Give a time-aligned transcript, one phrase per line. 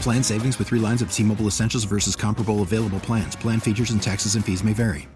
[0.00, 3.36] Plan savings with three lines of T Mobile Essentials versus comparable available plans.
[3.36, 5.08] Plan features and taxes and fees may vary.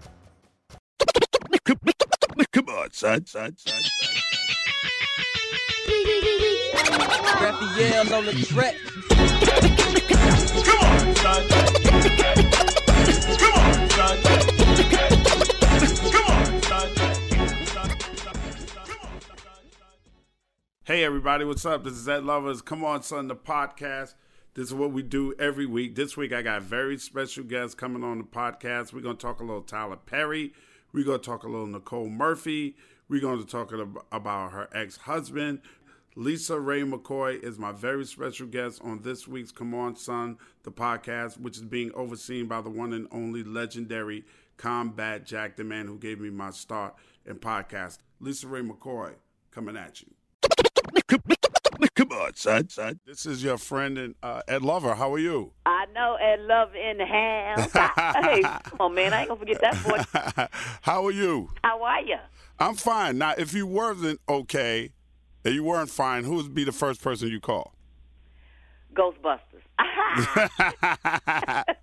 [2.53, 4.13] Come on, son, son, son, son.
[7.41, 8.75] Raphael on the track.
[10.65, 11.47] Come on, son.
[13.37, 15.00] Come on, son.
[20.83, 21.83] Hey everybody, what's up?
[21.83, 22.63] This is Ed Lover's.
[22.63, 24.15] Come on, son, the podcast.
[24.55, 25.93] This is what we do every week.
[25.93, 28.91] This week I got very special guests coming on the podcast.
[28.91, 30.53] We're gonna talk a little Tyler Perry.
[30.91, 32.75] We're gonna talk a little Nicole Murphy.
[33.07, 33.71] We're gonna talk
[34.11, 35.61] about her ex-husband.
[36.17, 41.39] LisaRaye McCoy is my very special guest on this week's Come On Son, the podcast,
[41.39, 44.25] which is being overseen by the one and only legendary
[44.57, 47.99] Combat Jack, the man who gave me my start in podcast.
[48.19, 49.13] LisaRaye McCoy
[49.51, 50.07] coming at you.
[51.95, 52.99] Come on, son, son.
[53.05, 54.95] This is your friend and uh, Ed Lover.
[54.95, 55.51] How are you?
[55.65, 57.71] I know Ed Love in the house.
[58.23, 59.13] hey, come on, man.
[59.13, 60.05] I ain't gonna forget that voice.
[60.81, 61.49] How are you?
[61.63, 62.17] How are you?
[62.59, 63.17] I'm fine.
[63.17, 64.91] Now, if you wasn't okay
[65.43, 67.73] and you weren't fine, who would be the first person you call?
[68.93, 69.63] Ghostbusters.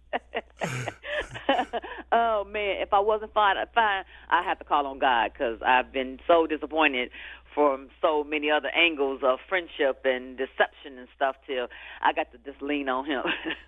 [2.12, 5.92] oh man, if I wasn't fine, fine, I have to call on God because I've
[5.92, 7.10] been so disappointed
[7.54, 11.36] from so many other angles of friendship and deception and stuff.
[11.46, 11.68] Till
[12.02, 13.22] I got to just lean on Him.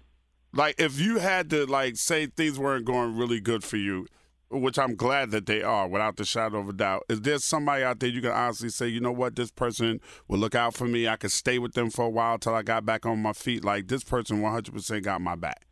[0.53, 4.07] like, if you had to like say things weren't going really good for you,
[4.51, 7.05] which I'm glad that they are, without the shadow of a doubt.
[7.09, 10.39] Is there somebody out there you can honestly say, you know what, this person will
[10.39, 11.07] look out for me.
[11.07, 13.65] I could stay with them for a while till I got back on my feet.
[13.65, 15.67] Like this person, 100% got my back.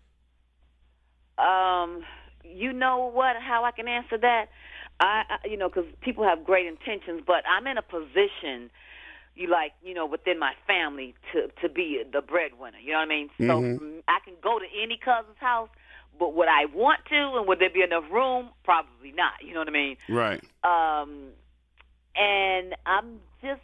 [1.39, 2.03] Um,
[2.45, 3.37] you know what?
[3.37, 4.47] How I can answer that?
[5.01, 8.71] I, you know, because people have great intentions, but I'm in a position.
[9.37, 12.79] You like, you know, within my family to to be the breadwinner.
[12.79, 13.31] You know what I mean?
[13.39, 14.03] So Mhm.
[14.09, 15.71] I can go to any cousin's house,
[16.19, 18.51] but would I want to, and would there be enough room?
[18.65, 19.41] Probably not.
[19.43, 19.97] You know what I mean?
[20.09, 20.43] Right.
[20.65, 21.33] um,
[22.17, 23.63] and I'm just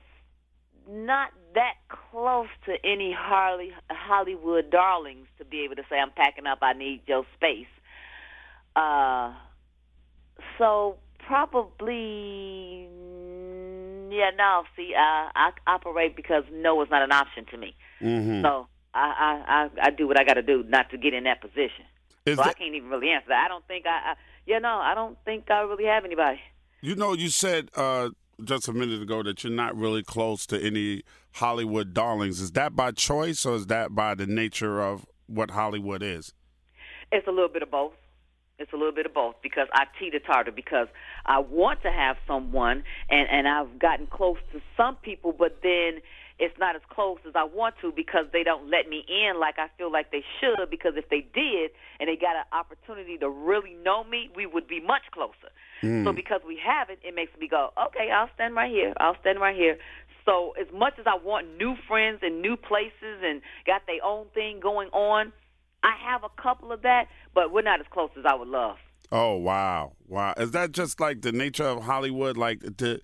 [0.89, 6.47] not that close to any Harley Hollywood darlings to be able to say I'm packing
[6.47, 6.59] up.
[6.63, 7.67] I need your space.
[8.77, 9.33] Uh,
[10.59, 12.89] so probably
[14.11, 14.31] yeah.
[14.37, 17.75] No, see, uh, I operate because no is not an option to me.
[18.01, 18.43] Mm-hmm.
[18.43, 21.25] So I, I I I do what I got to do not to get in
[21.25, 21.85] that position.
[22.27, 23.45] Is so I can't even really answer that.
[23.45, 24.15] I don't think I, I
[24.47, 26.41] yeah no I don't think I really have anybody.
[26.81, 28.11] You know, you said uh,
[28.45, 31.03] just a minute ago that you're not really close to any
[31.33, 32.41] Hollywood darlings.
[32.41, 36.33] Is that by choice or is that by the nature of what Hollywood is?
[37.11, 37.93] It's a little bit of both.
[38.59, 40.87] It's a little bit of both because I teeter totter because
[41.27, 46.01] I want to have someone and and I've gotten close to some people, but then
[46.39, 49.59] it's not as close as I want to because they don't let me in like
[49.59, 50.71] I feel like they should.
[50.71, 54.67] Because if they did and they got an opportunity to really know me, we would
[54.67, 55.51] be much closer.
[55.81, 56.17] So mm.
[56.17, 58.95] because we haven't, it makes me go, okay, I'll stand right here.
[58.99, 59.79] I'll stand right here.
[60.25, 64.27] So as much as I want new friends and new places and got their own
[64.33, 65.33] thing going on,
[65.85, 68.77] I have a couple of that, but we're not as close as I would love.
[69.13, 70.33] Oh wow, wow!
[70.39, 72.39] Is that just like the nature of Hollywood?
[72.39, 73.01] Like the,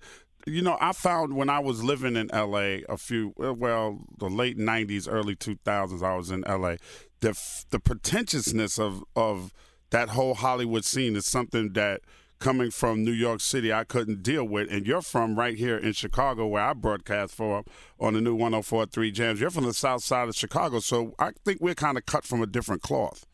[0.47, 2.83] you know, I found when I was living in L.A.
[2.89, 6.77] a few, well, the late '90s, early 2000s, I was in L.A.
[7.19, 7.39] The
[7.69, 9.53] the pretentiousness of of
[9.91, 12.01] that whole Hollywood scene is something that
[12.41, 14.69] coming from New York City I couldn't deal with.
[14.69, 17.63] And you're from right here in Chicago, where I broadcast for
[17.99, 19.39] on the new 104.3 Jams.
[19.39, 22.41] You're from the South Side of Chicago, so I think we're kind of cut from
[22.41, 23.25] a different cloth.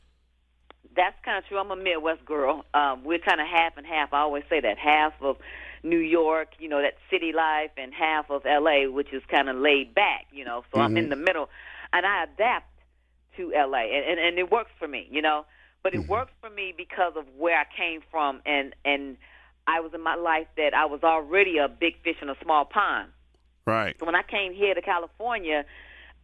[0.95, 1.57] That's kind of true.
[1.57, 2.65] I'm a Midwest girl.
[2.73, 4.13] Um, we're kind of half and half.
[4.13, 5.37] I always say that half of
[5.83, 9.55] New York, you know, that city life, and half of L.A., which is kind of
[9.55, 10.63] laid back, you know.
[10.73, 11.49] So I'm in the middle,
[11.93, 12.67] and I adapt
[13.37, 15.45] to LA, and, and and it works for me, you know.
[15.83, 16.01] But Mm-hmm.
[16.03, 19.17] it works for me because of where I came from, and and
[19.67, 22.65] I was in my life that I was already a big fish in a small
[22.65, 23.09] pond.
[23.65, 23.95] Right.
[23.99, 25.65] So when I came here to California,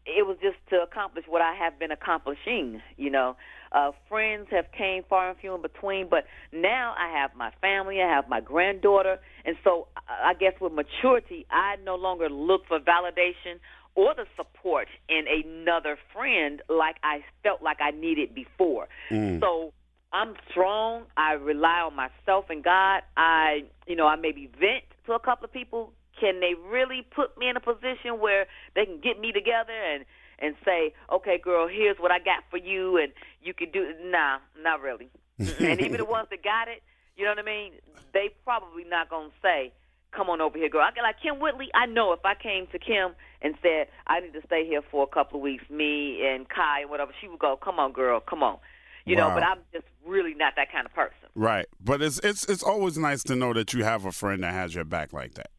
[0.05, 2.81] it was just to accomplish what I have been accomplishing.
[2.97, 3.35] You know,
[3.71, 8.01] uh, friends have came far and few in between, but now I have my family,
[8.01, 12.67] I have my granddaughter, and so I I guess with maturity, I no longer look
[12.67, 13.59] for validation
[13.95, 18.87] or the support in another friend like I felt like I needed before.
[19.11, 19.39] Mm.
[19.39, 19.73] So
[20.11, 21.03] I'm strong.
[21.17, 23.01] I rely on myself and God.
[23.17, 25.91] I, you know, I maybe vent to a couple of people.
[26.19, 28.45] Can they really put me in a position where
[28.75, 30.05] they can get me together and
[30.39, 33.11] and say, "Okay, girl, here's what I got for you, and
[33.41, 33.93] you can do"?
[34.05, 35.09] Nah, not really.
[35.39, 36.83] And even the ones that got it,
[37.15, 37.73] you know what I mean?
[38.13, 39.73] They probably not gonna say,
[40.15, 41.69] "Come on over here, girl." I like Kym Whitley.
[41.73, 45.03] I know if I came to Kym and said I need to stay here for
[45.03, 48.19] a couple of weeks, me and Kai and whatever, she would go, "Come on, girl,
[48.19, 48.57] come on."
[49.05, 51.27] You know, but I'm just really not that kind of person.
[51.35, 51.65] Right.
[51.79, 54.73] But it's it's it's always nice to know that you have a friend that has
[54.73, 55.49] your back like that.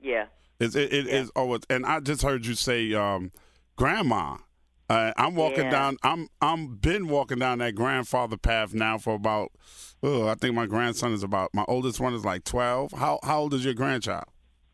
[0.00, 0.26] Yeah.
[0.58, 3.30] It's, it it is always, and I just heard you say, um,
[3.76, 4.38] grandma.
[4.90, 5.70] Uh, I'm walking Yeah.
[5.70, 5.96] down.
[6.02, 9.52] I'm I'm been walking down that grandfather path now for about.
[10.02, 11.50] Oh, I think my grandson is about.
[11.52, 12.92] My oldest one is like twelve.
[12.92, 14.24] How how old is your grandchild?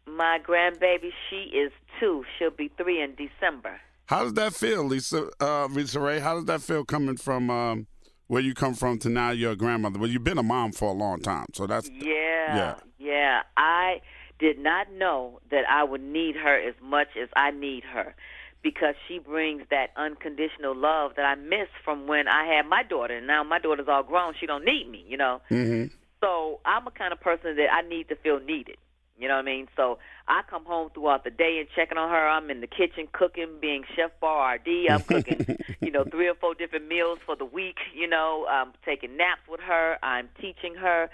[0.07, 2.25] My grandbaby, she is two.
[2.39, 3.81] She'll be three in December.
[4.07, 5.31] How does that feel, Lisa?
[5.41, 6.21] Uh, LisaRaye?
[6.21, 7.87] How does that feel coming from um,
[8.29, 9.99] where you come from to now you're a grandmother?
[9.99, 12.75] Well, you've been a mom for a long time, so that's Yeah, Yeah.
[12.99, 13.43] yeah.
[13.57, 14.03] I
[14.39, 18.15] did not know that I would need her as much as I need her
[18.65, 23.19] because she brings that unconditional love that I miss from when I had my daughter.
[23.19, 25.41] And now my daughter's all grown; she don't need me, you know.
[25.49, 25.85] hmm
[26.21, 28.79] So I'm a kind of person that I need to feel needed.
[29.17, 29.69] You know what I mean?
[29.77, 32.29] So I come home throughout the day and checking on her.
[32.29, 34.91] I'm in the kitchen cooking, being Chef Boyardee.
[34.91, 35.47] I'm cooking,
[35.81, 37.77] you know, three or four different meals for the week.
[37.95, 39.99] You know, I'm taking naps with her.
[40.03, 41.11] I'm teaching her,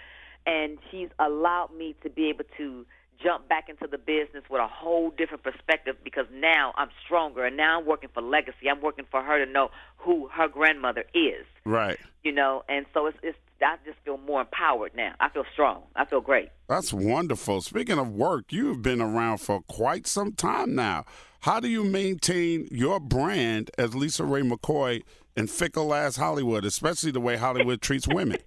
[0.46, 2.86] and she's allowed me to be able to
[3.22, 7.56] jump back into the business with a whole different perspective because now I'm stronger and
[7.56, 8.68] now I'm working for legacy.
[8.70, 11.98] I'm working for her to know who her grandmother is right.
[12.24, 15.14] you know, and so it's, it's I just feel more empowered now.
[15.20, 15.82] I feel strong.
[15.94, 16.48] I feel great.
[16.68, 17.60] That's wonderful.
[17.60, 21.04] Speaking of work, you've been around for quite some time now.
[21.40, 25.02] How do you maintain your brand as LisaRaye McCoy
[25.36, 28.38] in fickle ass Hollywood, especially the way Hollywood treats women?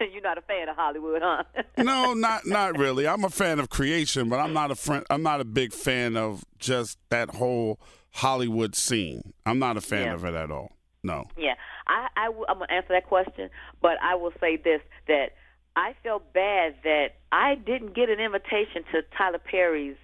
[0.12, 1.42] You're not a fan of Hollywood, huh?
[1.78, 3.06] No, not not really.
[3.06, 5.04] I'm a fan of creation, but I'm not a friend.
[5.10, 7.78] I'm not a big fan of just that whole
[8.12, 9.32] Hollywood scene.
[9.46, 10.14] I'm not a fan Yeah.
[10.14, 10.72] of it at all.
[11.02, 11.28] No.
[11.38, 11.54] yeah,
[11.86, 13.48] I, I w- I'm gonna answer that question,
[13.80, 15.30] but I will say this: that
[15.76, 19.96] I felt bad that I didn't get an invitation to Tyler Perry's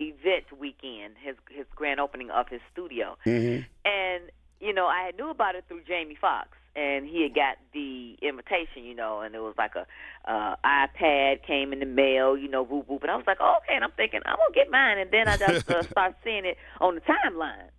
[0.00, 4.22] event weekend, his his grand opening of his studio, hmm and
[4.60, 6.48] you know I knew about it through Jamie Foxx,
[6.78, 9.86] and he had got the invitation, you know, and it was like a
[10.30, 13.56] uh, iPad came in the mail, you know, whoop whoop, and I was like, oh,
[13.64, 16.44] okay, and I'm thinking I'm gonna get mine, and then I just uh, start seeing
[16.46, 17.70] it on the timeline,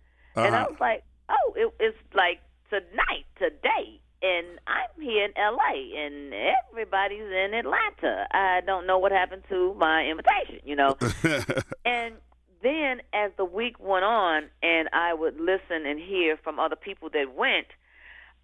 [0.42, 0.66] and I Uh-huh.
[0.68, 4.00] was like, oh, it, it's like tonight, today.
[4.22, 6.34] And I'm here in LA, and
[6.70, 8.26] everybody's in Atlanta.
[8.32, 10.98] I don't know what happened to my invitation, you know.
[11.84, 12.16] And
[12.62, 17.08] then as the week went on and I would listen and hear from other people
[17.14, 17.68] that went,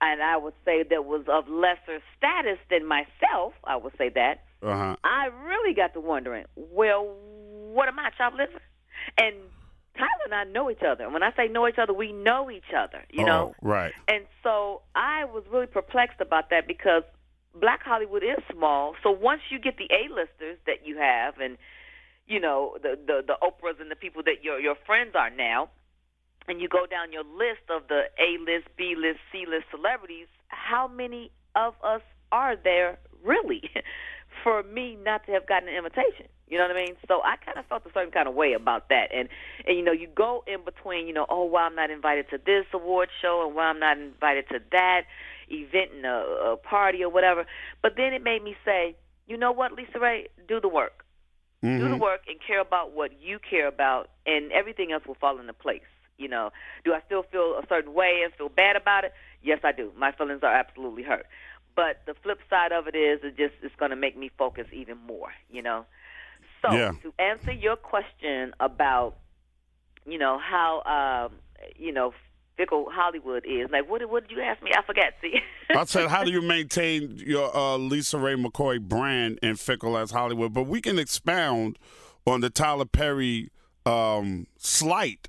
[0.01, 4.45] and I would say that was of lesser status than myself, I would say that,
[4.63, 4.97] uh-huh.
[5.05, 7.15] I really got to wondering, well,
[7.73, 8.61] what am I, chopped liver?
[9.19, 9.35] And
[9.97, 11.05] Tyler and I know each other.
[11.05, 13.55] And when I say know each other, we know each other, you know?
[13.55, 13.93] Oh, right.
[14.09, 17.03] And so I was really perplexed about that because
[17.59, 18.95] Black Hollywood is small.
[19.03, 21.57] So once you get the A-listers that you have, and
[22.27, 25.71] you know the the, the Oprahs and the people that your your friends are now,
[26.49, 31.75] and you go down your list of the A-list, B-list, C-list celebrities, how many of
[31.83, 33.71] us are there really
[34.45, 36.29] for me not to have gotten an invitation?
[36.49, 36.97] You know what I mean?
[37.09, 39.29] So I kind of felt a certain kind of way about that, and
[39.67, 42.39] and you know you go in between, you know, oh, why I'm not invited to
[42.39, 45.03] this award show, and why I'm not invited to that
[45.49, 47.47] event and a, a party or whatever.
[47.83, 48.95] But then it made me say,
[49.27, 51.05] you know what, LisaRaye, do the work,
[51.63, 51.99] do the mm-hmm.
[51.99, 55.83] work, and care about what you care about, and everything else will fall into place.
[56.19, 56.51] You know,
[56.85, 59.13] do I still feel a certain way and feel bad about it?
[59.43, 59.93] Yes, I do.
[59.97, 61.27] My feelings are absolutely hurt.
[61.75, 64.67] But the flip side of it is, it just it's going to make me focus
[64.73, 65.29] even more.
[65.51, 65.85] You know.
[66.63, 66.93] So Yeah.
[67.03, 69.17] to answer your question about,
[70.07, 71.37] you know how, um,
[71.77, 72.15] you know,
[72.57, 73.71] fickle Hollywood is.
[73.71, 74.71] Like, what, did- what did you ask me?
[74.75, 75.13] I forgot.
[75.21, 75.41] See.
[75.69, 80.55] I said, how do you maintain your uh, LisaRaye McCoy brand in fickle as Hollywood?
[80.55, 81.79] But we can expound
[82.27, 83.51] on the Tyler Perry
[83.85, 85.29] um, slight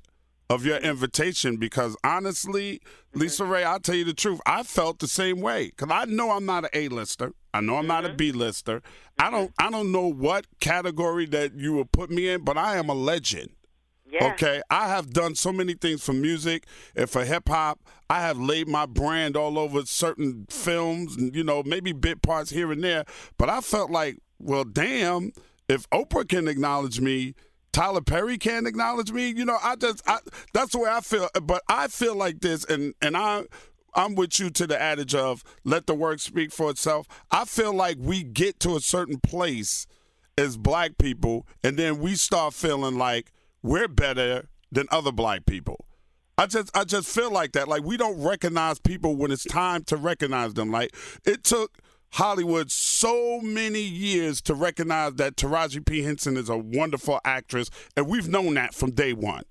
[0.50, 2.80] of your invitation because honestly,
[3.14, 3.22] mm-hmm.
[3.22, 4.40] LisaRaye, I'll tell you the truth.
[4.46, 7.32] I felt the same way because I know I'm not an A-lister.
[7.52, 8.16] I know I'm not a mm-hmm.
[8.16, 8.82] B-lister.
[9.18, 9.34] I mm-hmm.
[9.34, 9.52] don't.
[9.58, 12.94] I don't know what category that you would put me in, but I am a
[12.94, 13.50] legend.
[14.10, 14.32] Yeah.
[14.32, 16.64] Okay, I have done so many things for music
[16.96, 17.80] and for hip hop.
[18.08, 22.50] I have laid my brand all over certain films, and you know, maybe bit parts
[22.50, 23.04] here and there.
[23.36, 25.32] But I felt like, well, damn,
[25.68, 27.34] if Oprah can acknowledge me,
[27.72, 29.28] Tyler Perry can't acknowledge me.
[29.28, 30.18] You know, I just, I,
[30.52, 31.28] that's the way I feel.
[31.42, 33.44] But I feel like this, and and I.
[33.94, 37.08] I'm with you to the adage of let the work speak for itself.
[37.32, 39.86] I feel like we get to a certain place
[40.36, 43.32] as black people, and then we start feeling like
[43.62, 45.84] we're better than other black people.
[46.38, 47.66] I just I just feel like that.
[47.66, 50.70] Like we don't recognize people when it's time to recognize them.
[50.70, 50.94] Like
[51.26, 51.78] it took
[52.12, 56.02] Hollywood so many years to recognize that Taraji P.
[56.02, 59.44] Henson is a wonderful actress, and we've known that from day one.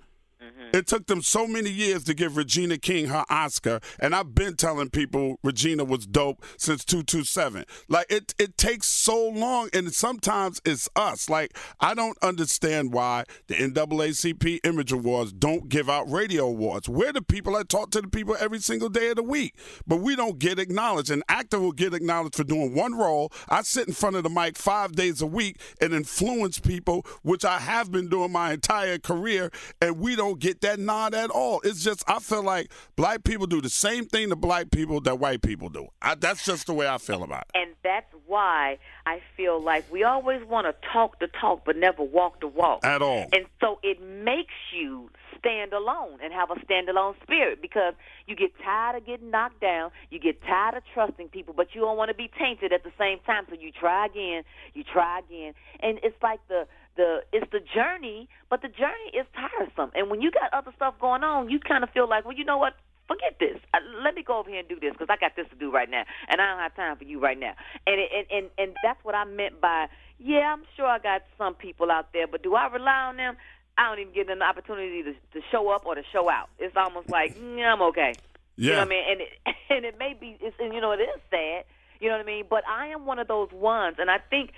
[0.73, 4.55] It took them so many years to give Regina King her Oscar, and I've been
[4.55, 7.65] telling people Regina was dope since 227.
[7.87, 11.29] Like it it takes so long and sometimes it's us.
[11.29, 16.89] Like I don't understand why the NAACP Image Awards don't give out radio awards.
[16.89, 19.55] We're the people that talk to the people every single day of the week,
[19.85, 21.11] but we don't get acknowledged.
[21.11, 23.31] An actor will get acknowledged for doing one role.
[23.49, 27.45] I sit in front of the mic 5 days a week and influence people, which
[27.45, 31.61] I have been doing my entire career, and we don't get that nod at all.
[31.63, 35.19] It's just I feel like black people do the same thing to black people that
[35.19, 35.87] white people do.
[36.01, 37.59] I, that's just the way I feel about it.
[37.59, 42.03] And that's why I feel like we always want to talk the talk but never
[42.03, 42.85] walk the walk.
[42.85, 43.27] At all.
[43.33, 45.09] And so it makes you
[45.39, 47.93] stand alone and have a standalone spirit because
[48.25, 51.81] you get tired of getting knocked down, you get tired of trusting people, but you
[51.81, 53.45] don't want to be tainted at the same time.
[53.49, 56.67] So you try again, you try again, and it's like the
[56.97, 59.91] the it's the journey, but the journey is tiresome.
[59.95, 62.43] And when you got other stuff going on, you kind of feel like, well, you
[62.43, 62.73] know what?
[63.07, 63.57] Forget this.
[63.73, 65.71] Uh, let me go over here and do this because I got this to do
[65.71, 67.53] right now, and I don't have time for you right now.
[67.85, 69.87] And and and and that's what I meant by
[70.19, 70.53] yeah.
[70.53, 73.37] I'm sure I got some people out there, but do I rely on them?
[73.77, 76.49] I don't even give them the opportunity to to show up or to show out.
[76.59, 78.13] It's almost like mm, I'm okay.
[78.57, 78.65] Yeah.
[78.65, 79.03] You know what I mean?
[79.11, 79.29] And it,
[79.69, 81.63] and it may be, it's, and you know, it is sad.
[81.99, 82.45] You know what I mean?
[82.49, 84.51] But I am one of those ones, and I think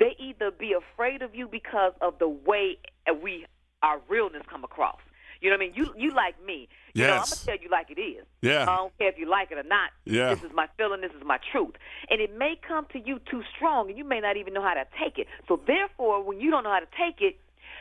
[0.00, 2.78] they either be afraid of you because of the way
[3.22, 3.46] we
[3.82, 4.98] our realness come across.
[5.40, 5.74] You know what I mean?
[5.74, 6.68] You you like me.
[6.92, 8.26] You know, I'm gonna tell you like it is.
[8.42, 8.62] Yeah.
[8.62, 9.90] I don't care if you like it or not.
[10.04, 10.34] Yeah.
[10.34, 11.00] This is my feeling.
[11.00, 11.76] This is my truth.
[12.10, 14.74] And it may come to you too strong, and you may not even know how
[14.74, 15.28] to take it.
[15.48, 17.38] So therefore, when you don't know how to take it,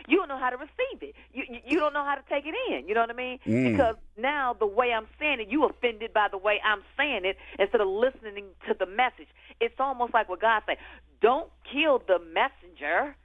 [0.08, 1.16] you don't know how to receive it.
[1.34, 2.88] You you- you don't know how to take it in.
[2.88, 3.40] You know what I mean?
[3.72, 7.38] Because now the way I'm saying it, you offended by the way I'm saying it
[7.58, 9.28] instead of listening to the message.
[9.60, 10.78] It's almost like what God said:
[11.22, 13.16] "Don't kill the messenger."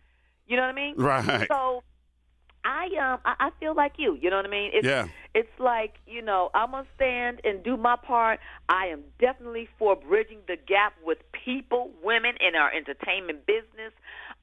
[0.46, 0.94] You know what I mean?
[0.96, 1.48] Right.
[1.48, 1.82] So
[2.64, 4.16] I um I, I feel like you.
[4.20, 4.70] You know what I mean?
[4.72, 5.08] It's, Yeah.
[5.34, 8.40] It's like you know I'm gonna stand and do my part.
[8.68, 13.92] I am definitely for bridging the gap with people, women in our entertainment business.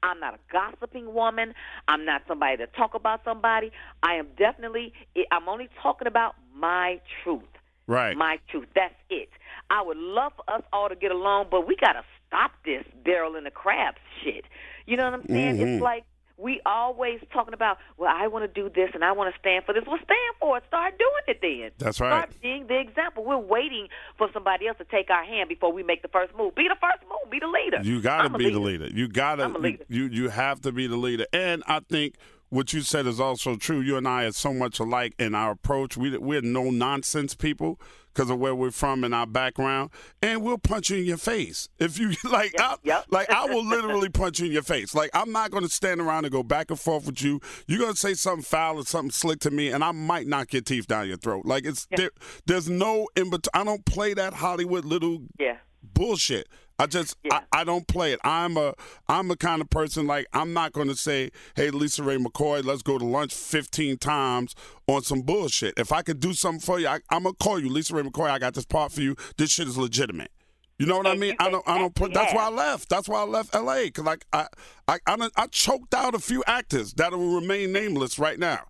[0.02, 1.54] I'm not a gossiping woman.
[1.88, 3.72] I'm not somebody to talk about somebody.
[4.02, 4.92] I am definitely.
[5.30, 7.42] I'm only talking about my truth.
[7.86, 8.16] Right.
[8.16, 8.68] My truth.
[8.74, 9.28] That's it.
[9.70, 13.36] I would love for us all to get along, but we gotta stop this Daryl
[13.36, 14.44] and the crabs shit.
[14.86, 15.56] You know what I'm saying?
[15.56, 15.66] Mm-hmm.
[15.66, 16.04] It's like
[16.42, 19.64] we always talking about, well, I want to do this and I want to stand
[19.64, 19.84] for this.
[19.86, 20.64] Well, stand for it.
[20.66, 21.70] Start doing it then.
[21.78, 22.10] That's right.
[22.10, 23.24] Start being the example.
[23.24, 26.54] We're waiting for somebody else to take our hand before we make the first move.
[26.54, 27.30] Be the first move.
[27.30, 27.80] Be the leader.
[27.82, 28.88] You got to be the leader.
[28.88, 29.84] You got to leader.
[29.88, 31.26] you you have to be the leader.
[31.32, 32.16] And I think
[32.48, 33.80] what you said is also true.
[33.80, 35.96] You and I are so much alike in our approach.
[35.96, 37.78] We we're no nonsense people
[38.12, 39.90] because of where we're from and our background,
[40.20, 42.54] and we'll punch you in your face if you like.
[42.58, 43.06] I, yep.
[43.10, 44.94] Like I will literally punch you in your face.
[44.94, 47.40] Like I'm not going to stand around and go back and forth with you.
[47.66, 50.52] You're going to say something foul or something slick to me, and I might knock
[50.52, 51.46] your teeth down your throat.
[51.46, 52.10] Like it's there,
[52.46, 53.50] there's no in between.
[53.54, 55.58] I don't play that Hollywood little Yeah.
[55.82, 56.48] Bullshit.
[56.78, 57.40] I just Yeah.
[57.52, 58.20] I, I don't play it.
[58.24, 58.74] I'm a
[59.08, 62.82] I'm a kind of person like I'm not going to say, "Hey, LisaRaye McCoy, let's
[62.82, 64.54] go to lunch 15 times
[64.88, 67.70] on some bullshit." If I could do something for you, I, I'm gonna call you,
[67.70, 68.30] LisaRaye McCoy.
[68.30, 69.16] I got this part for you.
[69.36, 70.32] This shit is legitimate.
[70.78, 71.36] You know what I mean?
[71.38, 71.62] I don't.
[71.68, 71.96] I don't.
[72.00, 72.88] And- that's why I left.
[72.88, 73.84] That's why I left L.A.
[73.84, 74.48] Because like I,
[74.88, 78.64] I, I, I choked out a few actors that will remain nameless right now.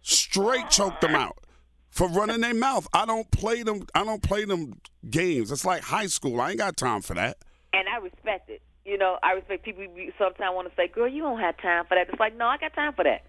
[0.00, 1.36] Straight choked them out
[1.90, 2.86] for running their mouth.
[2.92, 3.86] I don't play them.
[3.94, 5.50] I don't play them games.
[5.50, 6.40] It's like high school.
[6.40, 7.38] I ain't got time for that.
[7.72, 8.62] and I respect it.
[8.84, 9.84] You know, I respect people.
[9.84, 12.46] who Sometimes want to say, "Girl, you don't have time for that." It's like, no,
[12.46, 13.24] I got time for that.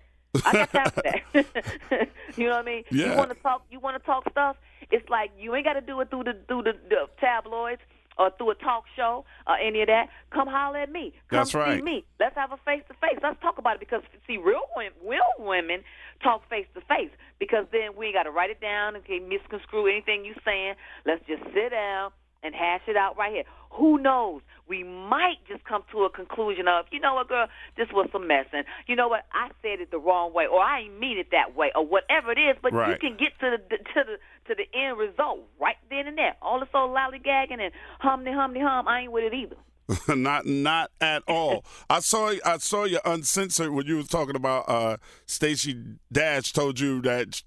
[0.45, 2.07] I got time for that.
[2.37, 2.83] you know what I mean?
[2.91, 3.11] Yeah.
[3.11, 3.65] You want to talk?
[3.69, 4.55] You want to talk stuff?
[4.91, 7.81] It's like you ain't got to do it through the through the, the tabloids
[8.19, 11.13] or through a talk show or any of that, come holler at me.
[11.29, 11.79] Come That's right.
[11.79, 12.05] see me.
[12.19, 13.17] Let's have a face to face.
[13.23, 15.83] Let's talk about it because see, real women, real women
[16.21, 19.27] talk face to face because then we ain't got to write it down and get
[19.27, 20.75] misconstrue anything you saying.
[21.05, 22.11] Let's just sit down
[22.43, 23.43] and hash it out right here.
[23.71, 24.41] Who knows?
[24.67, 28.27] We might just come to a conclusion of, you know what, girl, this was some
[28.27, 31.17] mess, and you know what, I said it the wrong way, or I ain't mean
[31.17, 32.55] it that way, or whatever it is.
[32.61, 34.17] But you can get to the to the
[34.47, 36.35] to the end result right then and there.
[36.41, 39.55] All this old lollygagging and humny humny hum, I ain't with it either.
[40.15, 41.63] not not at all.
[41.89, 45.81] I saw I saw you uncensored when you was talking about uh Stacey
[46.11, 47.41] Dash told you that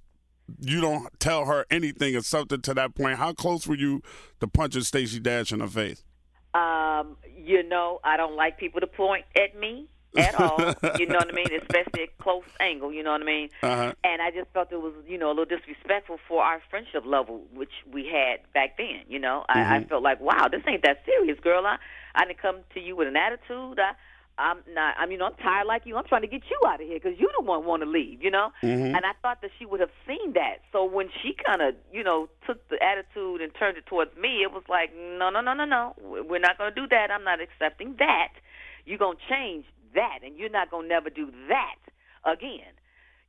[0.60, 3.18] you don't tell her anything or something to that point.
[3.18, 4.02] How close were you
[4.40, 6.04] to punching Stacey Dash in the face?
[6.54, 10.58] Um, you know, I don't like people to point at me at all.
[10.98, 11.48] you know what I mean?
[11.60, 12.92] Especially at close angle.
[12.92, 13.48] You know what I mean?
[13.62, 13.92] Uh-huh.
[14.04, 17.42] And I just felt it was, you know, a little disrespectful for our friendship level,
[17.54, 19.02] which we had back then.
[19.08, 21.64] You know, I, I felt like, wow, this ain't that serious, girl.
[21.66, 21.78] I,
[22.14, 23.78] I didn't come to you with an attitude.
[23.78, 23.92] I,
[24.42, 24.96] I'm not.
[24.98, 25.96] I mean, I'm tired like you.
[25.96, 28.22] I'm trying to get you out of here because you the one want to leave.
[28.22, 28.50] You know.
[28.62, 28.94] Mm-hmm.
[28.94, 30.58] And I thought that she would have seen that.
[30.72, 34.42] So when she kind of, you know, took the attitude and turned it towards me,
[34.42, 35.94] it was like, no, no, no, no, no.
[36.02, 37.10] We're not going to do that.
[37.10, 38.34] I'm not accepting that.
[38.84, 41.78] You're going to change that, and you're not going to never do that
[42.24, 42.74] again.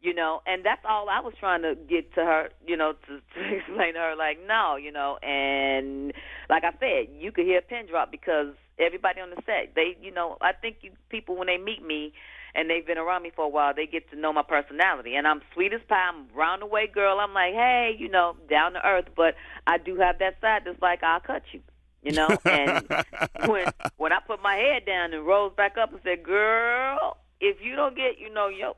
[0.02, 3.22] You know, and that's all I was trying to get to her, you know, to,
[3.36, 6.12] to explain to her, like, no, you know, and
[6.50, 9.98] like I said, you could hear a pin drop because everybody on the set, they,
[10.02, 12.14] you know, I think you, people when they meet me
[12.56, 15.28] and they've been around me for a while, they get to know my personality, and
[15.28, 16.10] I'm sweet as pie.
[16.14, 17.20] I'm round the way girl.
[17.20, 20.82] I'm like, hey, you know, down to earth, but I do have that side that's
[20.82, 21.62] like, I'll cut you.
[22.04, 22.86] You know, and
[23.48, 23.66] when
[23.96, 27.78] when I put my head down and rose back up and said, "Girl, if you
[27.78, 28.76] don't get, you know, yo,"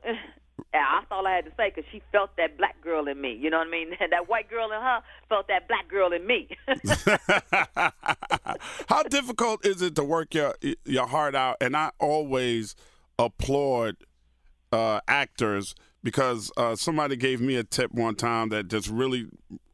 [0.58, 3.32] and that's all I had to say because she felt that black girl in me.
[3.34, 3.90] You know what I mean?
[4.10, 6.48] that white girl in her felt that black girl in me.
[8.88, 11.56] How difficult is it to work your your heart out?
[11.60, 12.74] And I always
[13.18, 13.96] applaud
[14.72, 19.26] uh, actors because uh, somebody gave me a tip one time that just really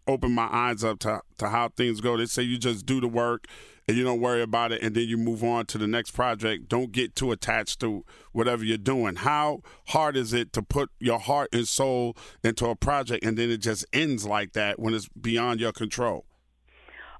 [0.06, 2.16] opened my eyes up to to how things go.
[2.16, 3.46] They say you just do the work
[3.88, 6.68] and you don't worry about it, and then you move on to the next project.
[6.68, 9.16] Don't get too attached to whatever you're doing.
[9.16, 13.50] How hard is it to put your heart and soul into a project and then
[13.50, 16.24] it just ends like that when it's beyond your control?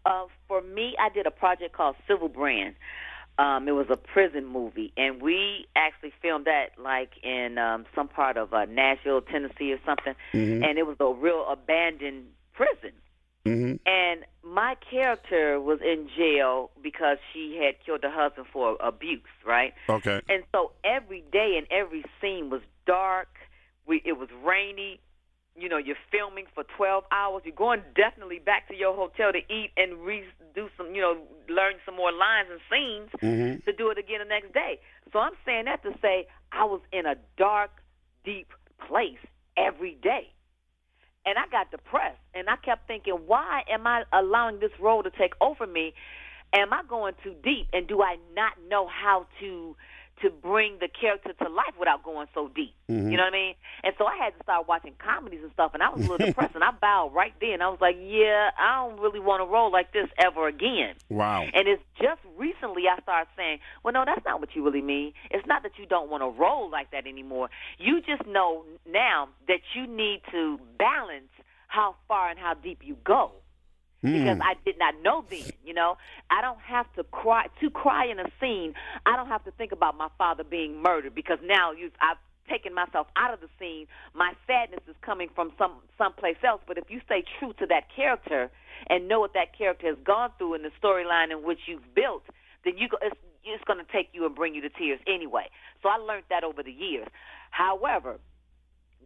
[0.06, 2.74] Uh, for me, I did a project called Civil Brand.
[3.38, 8.06] Um, it was a prison movie, and we actually filmed that like in um, some
[8.06, 10.14] part of uh, Nashville, Tennessee, or something.
[10.62, 12.92] And it was a real abandoned prison.
[13.44, 19.20] hmm And my character was in jail because she had killed her husband for abuse,
[19.44, 19.74] right?
[19.88, 20.20] Okay.
[20.28, 23.28] And so every day and every scene was dark.
[23.86, 25.00] We it was rainy.
[25.54, 27.42] You know, you're filming for 12 hours.
[27.44, 31.18] You're going definitely back to your hotel to eat and re- do some, you know,
[31.48, 33.64] learn some more lines and scenes Mhm.
[33.66, 34.80] to do it again the next day.
[35.12, 37.70] So I'm saying that to say I was in a dark,
[38.24, 38.50] deep
[38.88, 39.18] place
[39.58, 40.31] every day.
[41.24, 45.10] And I got depressed and I kept thinking, why am I allowing this role to
[45.10, 45.94] take over me?
[46.52, 49.76] Am I going too deep and do I not know how to
[50.20, 52.74] to bring the character to life without going so deep?
[52.90, 53.10] Mm-hmm.
[53.10, 53.54] You know what I mean?
[53.82, 56.26] And so I had to start watching comedies and stuff and I was a little
[56.28, 57.62] depressed and I bowed right then.
[57.62, 60.94] I was like, Yeah, I don't really want to roll like this ever again.
[61.08, 61.42] Wow.
[61.42, 65.12] And it's just recently I started saying, well, no, that's not what you really mean.
[65.30, 67.50] It's not that you don't want to roll like that anymore.
[67.78, 71.30] You just know now that you need to balance
[71.68, 73.32] how far and how deep you go.
[74.02, 74.42] Because hmm.
[74.42, 75.96] I did not know then, you know.
[76.28, 78.74] I don't have to cry to cry in a scene.
[79.06, 82.16] I don't have to think about my father being murdered because now you I've
[82.48, 83.86] taken myself out of the scene.
[84.14, 86.60] My sadness is coming from some someplace else.
[86.66, 88.50] But if you stay true to that character
[88.88, 92.24] and know what that character has gone through in the storyline in which you've built,
[92.64, 95.46] then you go, it's, it's going to take you and bring you to tears anyway.
[95.82, 97.06] So I learned that over the years.
[97.50, 98.18] However,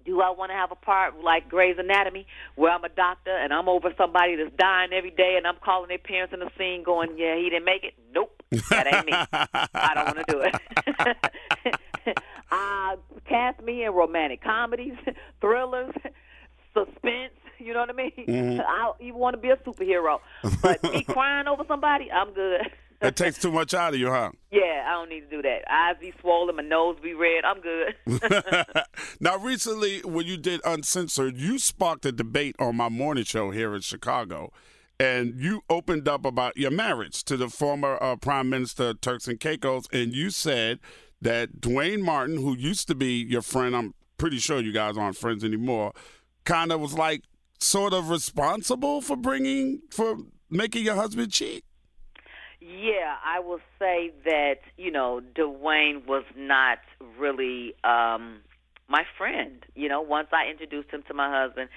[0.06, 3.52] do I want to have a part like Grey's Anatomy, where I'm a doctor and
[3.52, 6.84] I'm over somebody that's dying every day, and I'm calling their parents in the scene,
[6.84, 9.12] going, "Yeah, he didn't make it." Nope, that ain't me.
[9.12, 10.40] I don't want to do
[12.06, 12.16] it.
[12.50, 12.96] uh,
[13.28, 14.96] cast me in romantic comedies,
[15.40, 15.94] thrillers,
[16.72, 17.34] suspense.
[17.58, 18.60] You know what I mean?
[18.60, 20.20] I even want to be a superhero,
[20.62, 22.60] but me crying over somebody, I'm good.
[23.00, 24.30] It takes too much out of you, huh?
[24.50, 25.70] yeah, I don't need to do that.
[25.70, 27.44] Eyes be swollen, my nose be red.
[27.44, 28.84] I'm good.
[29.20, 33.74] now, recently, when you did Uncensored, you sparked a debate on my morning show here
[33.74, 34.52] in Chicago,
[34.98, 39.38] and you opened up about your marriage to the former uh, Prime Minister Turks and
[39.38, 40.80] Caicos, and you said
[41.20, 45.16] that Duane Martin, who used to be your friend, I'm pretty sure you guys aren't
[45.16, 45.92] friends anymore,
[46.44, 47.24] kind of was like
[47.58, 50.16] sort of responsible for bringing for
[50.50, 51.64] making your husband cheat.
[52.60, 56.78] Yeah, I will say that you know Duane was not
[57.18, 58.40] really um,
[58.88, 59.64] my friend.
[59.74, 61.68] You know, once I introduced him to my husband,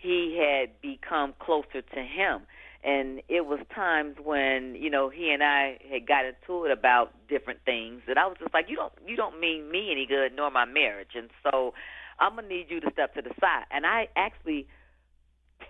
[0.00, 2.42] he had become closer to him,
[2.82, 7.12] and it was times when you know he and I had got into it about
[7.28, 10.34] different things, and I was just like, you don't you don't mean me any good
[10.34, 11.74] nor my marriage, and so
[12.18, 13.64] I'm gonna need you to step to the side.
[13.70, 14.66] And I actually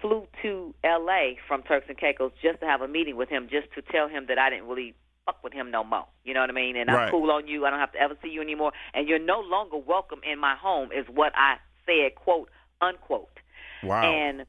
[0.04, 1.38] flew to L.A.
[1.48, 4.26] from Turks and Caicos just to have a meeting with him, just to tell him
[4.28, 6.04] that I didn't really fuck with him no more.
[6.24, 6.76] You know what I mean?
[6.76, 7.06] And Right.
[7.06, 7.64] I'm cool on you.
[7.64, 8.72] I don't have to ever see you anymore.
[8.92, 12.50] And you're no longer welcome in my home, is what I said, quote
[12.82, 13.38] unquote.
[13.82, 14.02] Wow.
[14.02, 14.44] And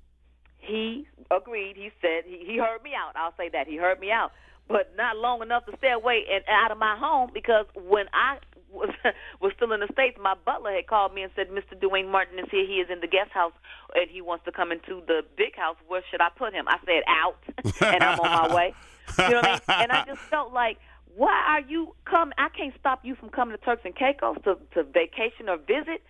[0.58, 1.78] he agreed.
[1.78, 3.16] He said he, he heard me out.
[3.16, 4.32] I'll say that he heard me out,
[4.68, 8.40] but not long enough to stay away and out of my home because when I
[8.76, 8.90] was
[9.42, 11.80] was still in the states, my butler had called me and said, "Mr.
[11.80, 12.66] Duane Martin is here.
[12.66, 13.54] He is in the guest house
[13.96, 15.78] and he wants to come into the big house.
[15.88, 17.38] Where should I put him?" I said, "Out,"
[17.94, 18.74] and I'm on my way.
[19.18, 19.84] You know what I mean?
[19.84, 20.78] And I just felt like.
[21.18, 22.34] Why are you come?
[22.38, 26.04] I can't stop you from coming to Turks and Caicos to, to vacation or visit,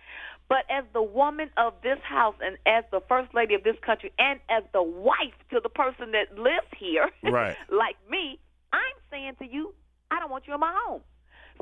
[0.48, 4.12] but as the woman of this house and as the first lady of this country
[4.18, 7.56] and as the wife to the person that lives here, Right.
[7.70, 8.40] like me,
[8.72, 9.74] I'm saying to you,
[10.10, 11.02] I don't want you in my home.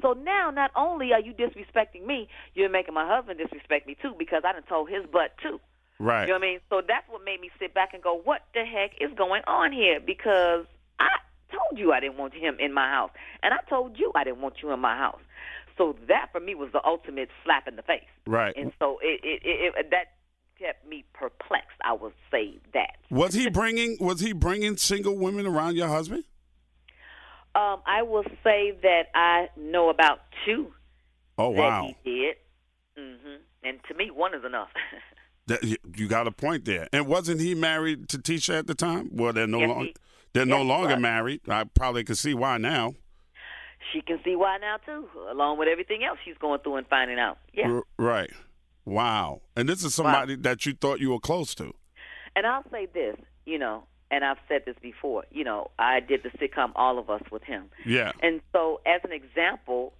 [0.03, 4.15] So now, not only are you disrespecting me, you're making my husband disrespect me too
[4.19, 5.61] because I done told his butt too.
[5.99, 6.23] right.
[6.23, 6.61] You know what I mean?
[6.71, 9.73] So that's what made me sit back and go, what the heck is going on
[9.73, 10.01] here?
[10.01, 10.67] Because
[10.99, 11.09] I
[11.51, 13.11] told you I didn't want him in my house,
[13.43, 15.21] and I told you I didn't want you in my house.
[15.77, 18.03] So that for me was the ultimate slap in the face.
[18.27, 18.55] Right.
[18.57, 20.13] And so it, it, it, it that
[20.59, 21.79] kept me perplexed.
[21.85, 22.97] I would say that.
[23.11, 26.25] Was he bringing was he bringing single women around your husband?
[27.55, 30.73] Um, I will say that I know about two
[31.39, 31.91] Oh that wow.
[32.05, 32.37] he did.
[32.97, 34.69] hmm And to me, one is enough.
[35.47, 36.89] That, you- got a point there.
[36.91, 39.11] And wasn't he married to Tisha at the time?
[39.13, 39.91] Well, they're no Yes, longer
[40.33, 41.41] they're no yes, he longer married.
[41.49, 42.95] I probably could see why now.
[43.93, 47.19] she can see why now too, along with everything else she's going through and finding
[47.19, 47.37] out.
[47.53, 47.69] Yeah.
[47.73, 48.31] R- right.
[48.87, 49.43] Wow.
[49.55, 51.75] And this is somebody that you thought you were close to.
[52.35, 56.23] And I'll say this, you know, and I've said this before, you know, I did
[56.23, 57.65] the sitcom All of Us with him.
[57.85, 58.13] Yeah.
[58.23, 59.93] And so, as an example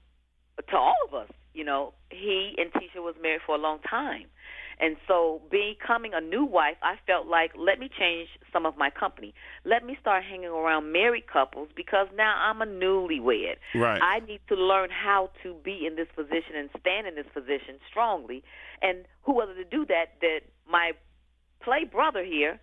[0.71, 4.27] to all of us, you know, he and Tisha was married for a long time.
[4.79, 8.89] And so, becoming a new wife, I felt like, let me change some of my
[8.89, 9.35] company.
[9.65, 13.57] Let me start hanging around married couples because now I'm a newlywed.
[13.75, 14.01] Right.
[14.01, 17.81] I need to learn how to be in this position and stand in this position
[17.91, 18.45] strongly.
[18.81, 20.93] And who other to do that than my
[21.61, 22.61] play brother here,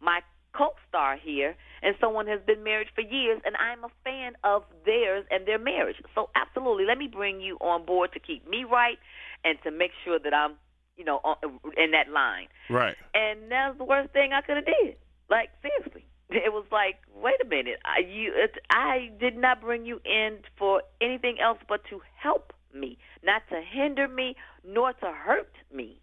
[0.00, 0.20] my
[0.56, 5.24] co-star here, and someone has been married for years, and I'm a fan of theirs
[5.30, 5.96] and their marriage.
[6.14, 8.98] So absolutely, let me bring you on board to keep me right
[9.44, 10.54] and to make sure that I'm,
[10.96, 11.36] you know, on,
[11.76, 12.48] in that line.
[12.70, 12.96] Right.
[13.14, 14.96] And that's the worst thing I could have did.
[15.28, 19.84] Like seriously, it was like, wait a minute, I you, it, I did not bring
[19.84, 25.06] you in for anything else but to help me, not to hinder me, nor to
[25.06, 26.00] hurt me.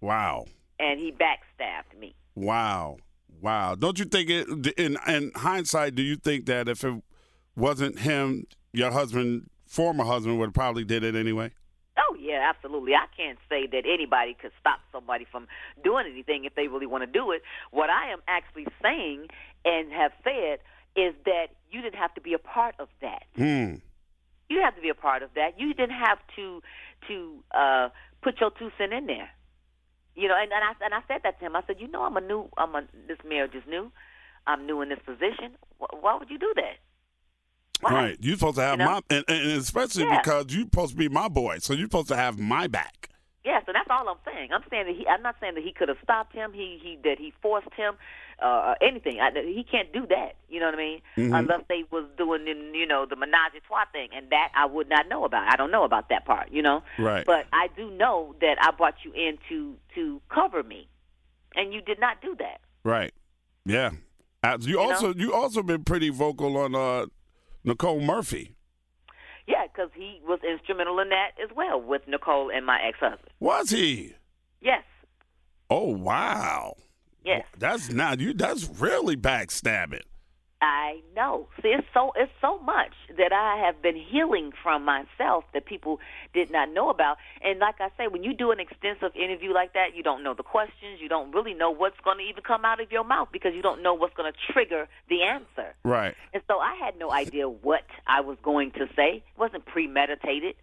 [0.00, 0.46] Wow.
[0.78, 2.14] And he backstabbed me.
[2.34, 2.98] Wow.
[3.44, 3.74] Wow.
[3.74, 6.94] Don't you think it in in hindsight, do you think that if it
[7.54, 11.50] wasn't him, your husband, former husband would have probably did it anyway?
[11.98, 12.94] Oh yeah, absolutely.
[12.94, 15.46] I can't say that anybody could stop somebody from
[15.84, 17.42] doing anything if they really want to do it.
[17.70, 19.26] What I am actually saying
[19.66, 20.60] and have said
[20.96, 23.24] is that you didn't have to be a part of that.
[23.36, 23.74] Hmm.
[24.48, 25.60] You didn't have to be a part of that.
[25.60, 26.62] You didn't have to
[27.08, 27.88] to uh
[28.22, 29.28] put your two cent in there.
[30.16, 31.56] You know, and, and I and I said that to him.
[31.56, 32.48] I said, you know, I'm a new.
[32.56, 33.90] I'm a this marriage is new.
[34.46, 35.56] I'm new in this position.
[35.80, 36.76] Wh- Why would you do that?
[37.80, 37.92] Why?
[37.92, 38.16] Right.
[38.20, 38.90] You're supposed to have You know?
[38.92, 40.20] my and, and especially Yeah.
[40.20, 41.58] because you're supposed to be my boy.
[41.58, 43.08] So you're supposed to have my back.
[43.44, 44.50] Yes, and that's all I'm saying.
[44.54, 45.06] I'm saying that he.
[45.06, 46.52] I'm not saying that he could have stopped him.
[46.54, 47.94] He he that he forced him,
[48.42, 49.20] uh, or anything.
[49.20, 50.36] I, he can't do that.
[50.48, 51.00] You know what I mean?
[51.18, 51.34] Mm-hmm.
[51.34, 54.88] Unless they was doing, you know, the menage a trois thing, and that I would
[54.88, 55.52] not know about.
[55.52, 56.52] I don't know about that part.
[56.52, 56.82] You know.
[56.98, 57.26] Right.
[57.26, 60.88] But I do know that I brought you in to to cover me,
[61.54, 62.62] and you did not do that.
[62.82, 63.12] Right.
[63.66, 63.90] Yeah.
[64.42, 67.06] Uh, you, also you also been pretty vocal on uh,
[67.62, 68.54] Nicole Murphy.
[69.46, 73.30] Yeah, because he was instrumental in that as well with Nicole and my ex-husband.
[73.40, 74.14] Was he?
[74.60, 74.84] Yes.
[75.70, 76.76] Oh wow.
[77.24, 77.44] Yes.
[77.58, 78.32] That's not you.
[78.34, 80.02] That's really backstabbing.
[80.64, 81.46] I know.
[81.62, 86.00] See, it's so it's so much that I have been healing from myself that people
[86.32, 87.18] did not know about.
[87.42, 90.32] And like I say, when you do an extensive interview like that, you don't know
[90.32, 91.00] the questions.
[91.00, 93.60] You don't really know what's going to even come out of your mouth because you
[93.60, 95.74] don't know what's going to trigger the answer.
[95.84, 96.14] Right.
[96.32, 99.16] And so I had no idea what I was going to say.
[99.16, 100.54] It wasn't premeditated.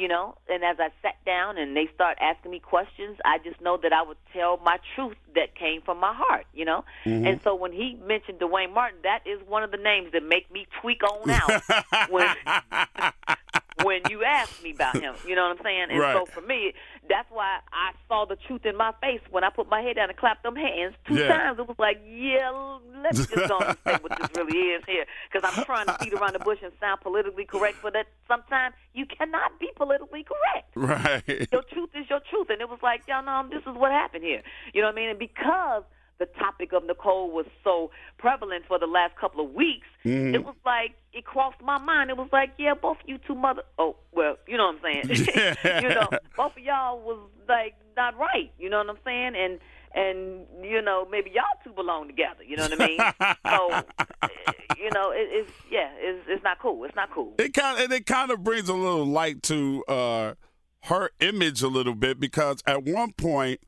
[0.00, 0.36] You know.
[0.48, 3.92] And as I sat down and they start asking me questions, I just know that
[3.92, 6.84] I would tell my truth that came from my heart, you know.
[7.04, 7.26] Mm-hmm.
[7.26, 10.50] And so when he mentioned Duane Martin, that is one of the names that make
[10.50, 11.62] me tweak on out
[12.10, 12.26] when
[13.84, 15.14] when you ask me about him.
[15.26, 15.86] You know what I'm saying?
[15.90, 16.74] And so for me,
[17.10, 20.08] that's why I saw the truth in my face when I put my head down
[20.08, 21.28] and clapped them hands two Yeah.
[21.28, 21.58] times.
[21.58, 22.50] It was like, yeah,
[23.02, 26.12] let's just go and say what this really is here, because I'm trying to beat
[26.14, 30.70] around the bush and sound politically correct, but that sometimes you cannot be politically correct
[30.76, 31.48] Right.
[31.52, 32.48] your truth is your truth.
[32.50, 34.42] And it was like, y'all know, this is what happened here.
[34.72, 35.10] You know what I mean?
[35.10, 35.82] And because
[36.18, 40.34] the topic of Nicole was so prevalent for the last couple of weeks, Mm-hmm.
[40.34, 42.10] it was like, it crossed my mind.
[42.10, 45.08] It was like, yeah, both of you two mother, oh, well, you know what I'm
[45.08, 45.56] saying?
[45.82, 47.18] you know, both of y'all was
[47.48, 48.52] like not right.
[48.58, 49.34] You know what I'm saying?
[49.36, 49.58] And,
[49.92, 52.44] and you know maybe y'all two belong together.
[52.44, 52.98] You know what I mean?
[53.44, 56.84] so you know it, it's yeah, it's it's not cool.
[56.84, 57.34] It's not cool.
[57.38, 60.34] It kind of, it kind of brings a little light to uh,
[60.84, 63.60] her image a little bit because at one point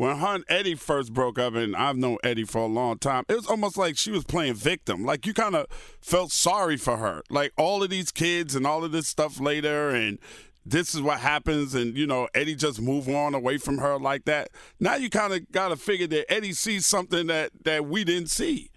[0.00, 3.24] when her and Eddie first broke up, and I've known Eddie for a long time,
[3.28, 5.04] it was almost like she was playing victim.
[5.04, 5.66] Like you kind of
[6.00, 7.22] felt sorry for her.
[7.28, 10.18] Like all of these kids and all of this stuff later, and
[10.64, 14.24] this is what happens, and you know Eddie just move on away from her like
[14.24, 14.48] that.
[14.80, 18.30] Now you kind of got to figure that Eddie sees something that that we didn't
[18.30, 18.70] see,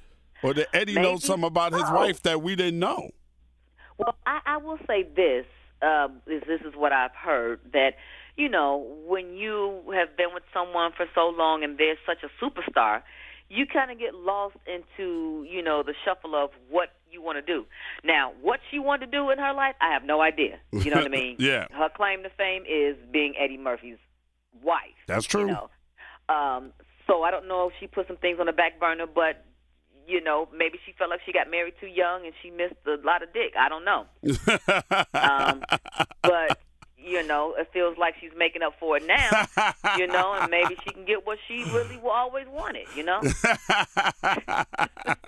[0.43, 1.93] or that Eddie knows Maybe something about his so.
[1.93, 3.11] wife that we didn't know.
[3.97, 5.45] Well, I, I will say this:
[5.81, 7.93] um, is this is what I've heard that
[8.35, 12.43] you know when you have been with someone for so long and they're such a
[12.43, 13.01] superstar,
[13.49, 17.41] you kind of get lost into you know the shuffle of what you want to
[17.41, 17.65] do.
[18.03, 20.59] Now, what she wanted to do in her life, I have no idea.
[20.71, 21.35] You know what I mean?
[21.37, 21.67] Yeah.
[21.71, 23.99] Her claim to fame is being Eddie Murphy's
[24.63, 24.97] wife.
[25.07, 25.41] That's true.
[25.41, 25.69] You know,
[26.29, 26.73] um,
[27.07, 29.45] so I don't know if she put some things on the back burner, but
[30.07, 32.97] you know, maybe she felt like she got married too young and she missed a
[33.05, 33.53] lot of dick.
[33.57, 34.05] I don't know.
[35.13, 35.63] um,
[36.21, 36.59] but
[37.03, 39.47] you know, it feels like she's making up for it now.
[39.97, 42.87] You know, and maybe she can get what she really always wanted.
[42.95, 43.21] You know.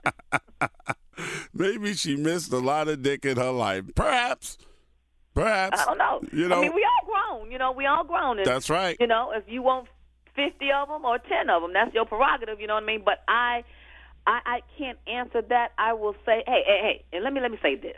[1.54, 3.86] Maybe she missed a lot of dick in her life.
[3.96, 4.58] Perhaps.
[5.34, 5.82] Perhaps.
[5.82, 6.22] I don't know.
[6.32, 7.52] You know, I mean, we all grown.
[7.52, 8.40] You know, we all grown.
[8.40, 8.98] And, That's right.
[9.00, 9.88] You know, if you want
[10.36, 12.60] fifty of them or ten of them, that's your prerogative.
[12.60, 13.02] You know what I mean?
[13.04, 13.64] But I,
[14.26, 15.72] I, I can't answer that.
[15.78, 17.98] I will say, hey, hey, hey, and let me let me say this.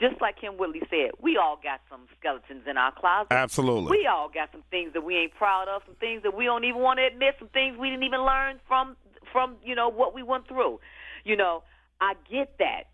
[0.00, 3.28] Just like Kym Whitley said, we all got some skeletons in our closet.
[3.30, 3.90] Absolutely.
[3.90, 6.64] We all got some things that we ain't proud of, some things that we don't
[6.64, 8.96] even want to admit, some things we didn't even learn from
[9.32, 10.80] from you know what we went through.
[11.24, 11.62] You know,
[12.00, 12.84] I get that,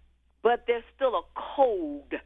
[0.42, 2.20] but there's still a code,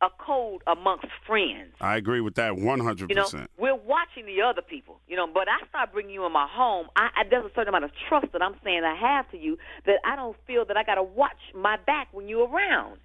[0.00, 1.72] a code amongst friends.
[1.80, 3.08] I agree with that 100%.
[3.08, 5.00] You know, we're watching the other people.
[5.08, 6.88] You know, but I start bringing you in my home.
[6.96, 9.56] I, I there's a certain amount of trust that I'm saying I have to you
[9.86, 12.98] that I don't feel that I got to watch my back when you're around.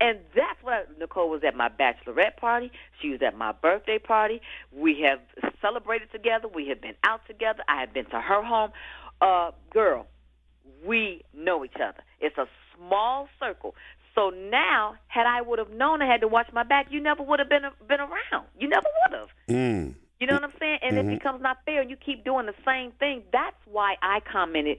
[0.00, 2.70] And that's what I, Nicole was at my bachelorette party.
[3.00, 4.40] She was at my birthday party.
[4.72, 5.20] We have
[5.60, 6.48] celebrated together.
[6.48, 7.62] We have been out together.
[7.68, 8.72] I have been to her home.
[9.20, 10.06] Uh, girl,
[10.84, 12.02] we know each other.
[12.20, 13.74] It's a small circle.
[14.14, 17.22] So now, had I would have known I had to watch my back, you never
[17.22, 18.46] would have been been around.
[18.58, 19.28] You never would have.
[19.48, 19.94] Mm.
[20.20, 20.78] You know what I'm saying?
[20.82, 23.22] And it becomes not fair, and you keep doing the same thing.
[23.32, 24.78] That's why I commented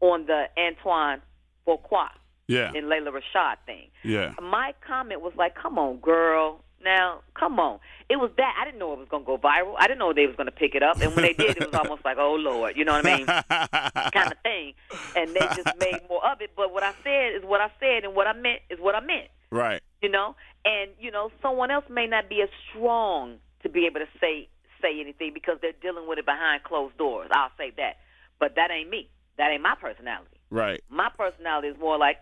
[0.00, 1.20] on the Antoine
[1.66, 2.08] Fuqua
[2.48, 2.72] Yeah.
[2.74, 3.88] and Lela Rochon thing.
[4.02, 4.32] Yeah.
[4.42, 7.80] My comment was like, "Come on, girl." Now, come on.
[8.08, 9.74] It was that I didn't know it was going to go viral.
[9.78, 11.66] I didn't know they was going to pick it up, and when they did, it
[11.66, 13.26] was almost like, "Oh Lord," you know what I mean?
[13.26, 14.74] kind of thing.
[15.16, 16.50] And they just made more of it.
[16.56, 19.00] But what I said is what I said, and what I meant is what I
[19.00, 19.28] meant.
[19.50, 19.82] Right.
[20.02, 24.00] You know, and you know, someone else may not be as strong to be able
[24.00, 24.48] to say
[24.80, 27.28] say anything because they're dealing with it behind closed doors.
[27.32, 27.98] I'll say that.
[28.38, 29.08] But that ain't me.
[29.36, 30.36] That ain't my personality.
[30.50, 30.82] Right.
[30.88, 32.18] My personality is more like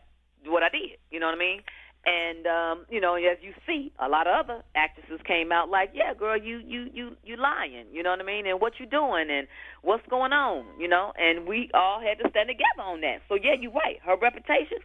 [0.49, 0.99] what I did.
[1.11, 1.61] You know what I mean?
[2.07, 5.91] And um, you know, as you see, a lot of other actresses came out like,
[5.93, 8.47] "Yeah, girl, you you you you lying." You know what I mean?
[8.47, 9.49] And what you doing and
[9.83, 10.67] what's going on?
[10.79, 11.13] You know?
[11.19, 13.23] And we all had to stand together on that.
[13.29, 13.99] So yeah, you're right.
[14.05, 14.79] Her reputation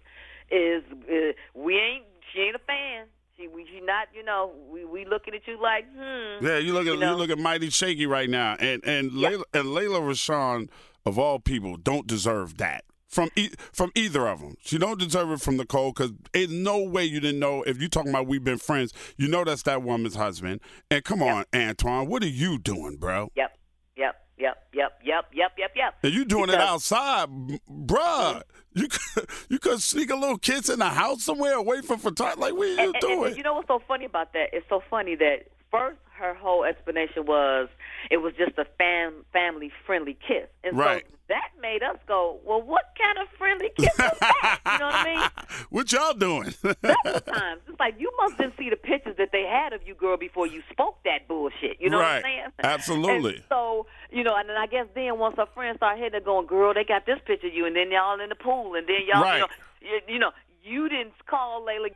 [0.49, 3.05] is uh, we ain't she ain't a fan.
[3.37, 6.43] She we she not you know we we looking at you like hmm.
[6.43, 7.15] Yeah, you look at you, know?
[7.15, 10.69] look at mighty shaky right now, and and Lela, and Lela Rochon
[11.05, 14.55] of all people don't deserve that from e- from either of them.
[14.63, 17.87] She don't deserve it from Nicole because in no way you didn't know if you
[17.89, 18.93] talking about we've been friends.
[19.17, 20.61] You know that's that woman's husband.
[20.89, 23.29] And come on, Antoine, what are you doing, bro?
[23.35, 23.57] Yep,
[23.97, 25.93] yep, yep, yep, yep, yep, yep, yep.
[26.01, 27.59] And you doing it outside, bruh.
[27.69, 28.39] Mm-hmm.
[28.73, 32.39] You could, you could sneak a little kids in the house somewhere away from photography.
[32.39, 33.25] Like, what are you and, and- doing?
[33.25, 34.47] and you know what's so funny about that?
[34.53, 37.67] It's so funny that first her whole explanation was
[38.09, 41.05] it was just a fam family friendly kiss, and Right.
[41.09, 44.59] so that made us go, well, what kind of friendly kiss was that?
[44.65, 45.29] you know what I mean?
[45.69, 46.51] what y'all doing?
[46.51, 47.61] Several times.
[47.69, 50.45] It's like you must didn't see the pictures that they had of you, girl, before
[50.47, 51.77] you spoke that bullshit.
[51.79, 52.21] You know Right.
[52.21, 52.51] what I'm saying?
[52.63, 53.35] Absolutely.
[53.35, 56.19] And so you know, and then I guess then once her friends start hitting her,
[56.25, 58.85] going, "Girl, they got this picture of you," and then y'all in the pool, and
[58.87, 59.35] then y'all, Right.
[59.35, 59.47] you know,
[59.81, 60.31] you, you know,
[60.63, 61.89] you didn't call Lela.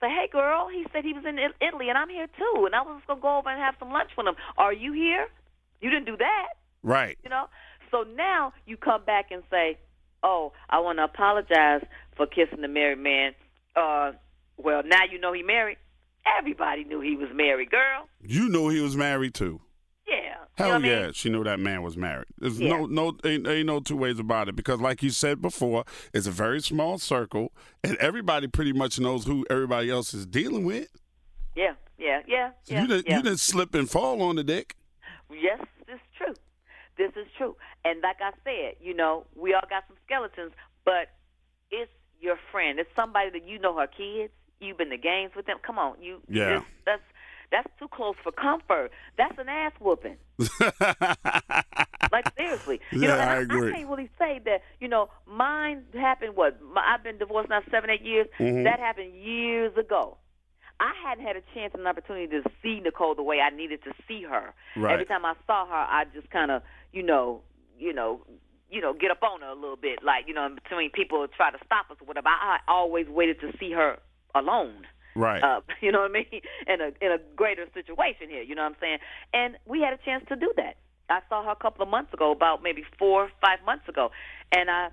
[0.00, 2.82] Say, hey, girl, he said he was in Italy, and I'm here too, and I
[2.82, 4.36] was just gonna go over and have some lunch with him.
[4.56, 5.26] Are you here?
[5.80, 6.48] You didn't do that
[6.82, 7.18] right.
[7.22, 7.46] you know.
[7.90, 9.78] So now you come back and say,
[10.22, 11.82] "Oh, I want to apologize
[12.16, 13.32] for kissing the married man."
[13.76, 14.12] Uh,
[14.56, 15.78] well, now you know he married.
[16.38, 18.08] Everybody knew he was married, girl.
[18.20, 19.60] You knew he was married too.
[20.06, 20.14] Yeah.
[20.56, 21.12] Hell you know what I yeah, mean?
[21.12, 22.26] she knew that man was married.
[22.38, 22.70] There's Yeah.
[22.78, 26.26] no no ain't, ain't no two ways about it because like you said before, it's
[26.26, 27.52] a very small circle
[27.84, 30.88] and everybody pretty much knows who everybody else is dealing with.
[31.54, 32.82] Yeah, yeah, yeah, So yeah.
[32.82, 33.16] you didn't yeah.
[33.18, 34.74] you didn't slip and fall on the dick.
[35.32, 36.34] Yes, this is true.
[36.96, 37.56] This is true.
[37.84, 40.52] And like I said, you know, we all got some skeletons,
[40.84, 41.08] but
[41.70, 42.78] it's your friend.
[42.80, 44.32] It's somebody that you know her kids.
[44.60, 45.58] You've been to games with them.
[45.64, 46.20] Come on, you.
[46.28, 46.62] Yeah.
[46.84, 47.02] That's
[47.52, 48.90] that's too close for comfort.
[49.16, 50.16] That's an ass whooping.
[52.10, 53.70] Like seriously, you know, Yeah, and I I, agree.
[53.70, 54.62] I can't really say that.
[54.80, 56.36] You know, mine happened.
[56.36, 56.58] What?
[56.62, 58.26] My, I've been divorced now seven, eight years.
[58.38, 58.64] Mhm.
[58.64, 60.16] That happened years ago.
[60.80, 63.82] I hadn't had a chance and an opportunity to see Nicole the way I needed
[63.84, 64.54] to see her.
[64.76, 64.92] Right.
[64.92, 66.62] Every time I saw her, I just kind of,
[66.92, 67.42] you know,
[67.78, 68.20] you know,
[68.70, 71.26] you know, get up on her a little bit, like you know, in between people
[71.36, 72.28] try to stop us or whatever.
[72.28, 73.98] I, I always waited to see her
[74.34, 74.86] alone
[75.18, 75.42] right.
[75.42, 78.42] uh, you know what I mean, in a in a greater situation here.
[78.42, 78.98] You know what I'm saying?
[79.34, 80.76] And we had a chance to do that.
[81.10, 84.10] I saw her a couple of months ago, about maybe four, five months ago,
[84.52, 84.88] and I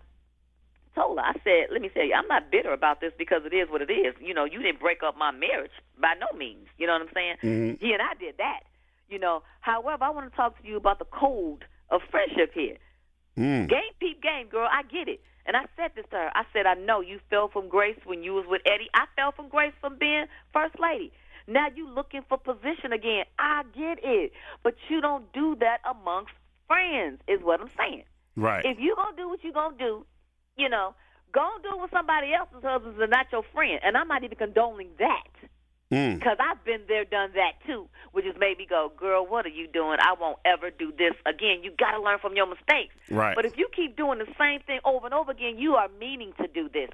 [0.96, 3.54] told her, I said, let me tell you, I'm not bitter about this because it
[3.54, 4.16] is what it is.
[4.20, 6.68] You know, you didn't break up my marriage by no means.
[6.78, 7.36] You know what I'm saying?
[7.44, 7.82] Mhm.
[7.82, 8.62] He and I did that.
[9.10, 12.78] You know, however, I want to talk to you about the code of friendship here.
[13.38, 13.70] Mm.
[13.70, 14.68] Game peep game, girl.
[14.72, 15.22] I get it.
[15.46, 16.32] And I said this to her.
[16.34, 18.90] I said, I know you fell from grace when you was with Eddie.
[18.96, 21.12] I fell from grace from being first lady.
[21.48, 23.26] Now you looking for position again.
[23.38, 24.32] I get it.
[24.64, 26.32] But you don't do that amongst
[26.68, 28.06] friends, is what I'm saying.
[28.36, 28.66] Right.
[28.66, 30.06] If you gonna do what you gonna do,
[30.58, 30.94] you know,
[31.34, 33.80] go and do it with somebody else's husbands and not your friend.
[33.84, 35.28] And I'm not even condoning that.
[35.92, 36.16] Mm.
[36.18, 39.50] Because I've been there, done that too, which has made me go, girl, what are
[39.50, 39.98] you doing?
[40.02, 41.64] I won't ever do this again.
[41.64, 42.96] You got to learn from your mistakes.
[43.10, 43.36] Right.
[43.36, 46.34] But if you keep doing the same thing over and over again, you are meaning
[46.42, 46.90] to do this.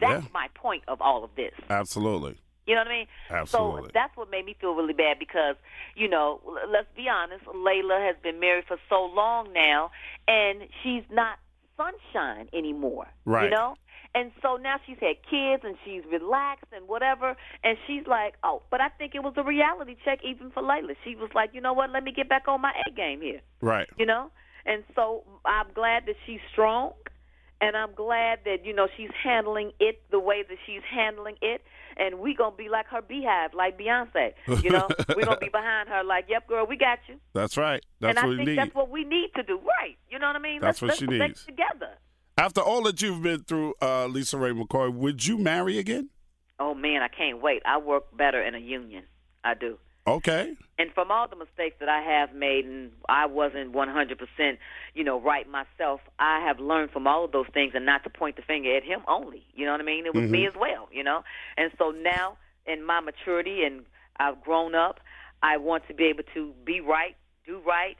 [0.00, 0.30] That's Yeah.
[0.32, 1.52] my point of all of this.
[1.68, 2.38] Absolutely.
[2.66, 3.06] You know what I mean?
[3.28, 3.82] Absolutely.
[3.82, 5.56] So that's what made me feel really bad because,
[5.94, 9.90] you know, let's be honest, Lela has been married for so long now,
[10.28, 11.38] and she's not
[11.80, 13.06] sunshine anymore.
[13.24, 13.44] Right.
[13.44, 13.74] You know?
[14.12, 18.62] And so now she's had kids and she's relaxed and whatever, and she's like, oh,
[18.70, 20.94] but I think it was a reality check even for Lela.
[21.04, 21.90] She was like, you know what?
[21.90, 23.86] Let me get back on my A game here Right.
[23.96, 24.30] you know
[24.66, 26.92] and so i'm glad that she's strong
[27.60, 31.62] and i'm glad that you know she's handling it the way that she's handling it.
[31.96, 34.88] And we gonna be like her Beyhive like beyonce you know?
[35.14, 37.16] We're gonna be behind her like yep girl we got you.
[37.34, 37.84] That's right.
[38.00, 38.58] That's and what i think need.
[38.58, 39.58] that's what we need to do.
[39.58, 39.98] Right.
[40.08, 40.60] You know what i mean?
[40.60, 41.44] That's let's, what let's she needs.
[41.44, 41.90] together.
[42.38, 46.10] After all that you've been through, uh, LisaRaye McCoy, would you marry again?
[46.58, 47.62] oh man i can't wait.
[47.66, 49.04] I work better in a union.
[49.44, 50.56] I do Okay.
[50.78, 54.58] and from all the mistakes that I have made, and I wasn't 100%,
[54.94, 58.10] you know, right myself, I have learned from all of those things, and not to
[58.10, 59.44] point the finger at him only.
[59.54, 60.06] You know what I mean?
[60.06, 60.88] It was me as well.
[60.90, 61.22] You know,
[61.56, 63.84] and so now in my maturity, and
[64.16, 65.00] I've grown up,
[65.42, 67.96] I want to be able to be right, do right,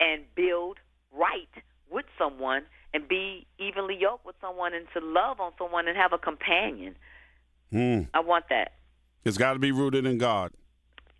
[0.00, 0.78] and build
[1.12, 1.48] right
[1.90, 6.12] with someone, and be evenly yoked with someone, and to love on someone, and have
[6.12, 6.96] a companion.
[7.72, 8.08] Mm.
[8.14, 8.72] I want that.
[9.24, 10.52] It's got to be rooted in God.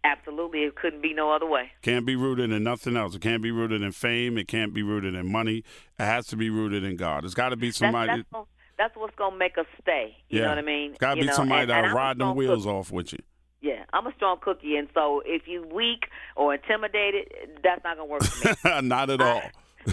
[0.07, 1.71] Absolutely, it couldn't be no other way.
[1.83, 3.14] Can't be rooted in nothing else.
[3.14, 4.38] It can't be rooted in fame.
[4.38, 5.64] It can't be rooted in money.
[5.99, 7.25] It has to be rooted in God.
[7.25, 8.09] It's got to be somebody.
[8.09, 8.47] That's, that's,
[8.79, 10.16] that's what's gonna make us stay.
[10.29, 10.45] You yeah.
[10.45, 10.90] know what I mean?
[10.90, 12.77] It's got to be know, somebody that'll ride them wheels cookie.
[12.77, 13.19] off with you.
[13.61, 16.05] Yeah, I'm a strong cookie, and so if you weak
[16.37, 17.29] or intimidated,
[17.64, 18.81] that's not gonna work for me.
[18.88, 19.42] Not at all.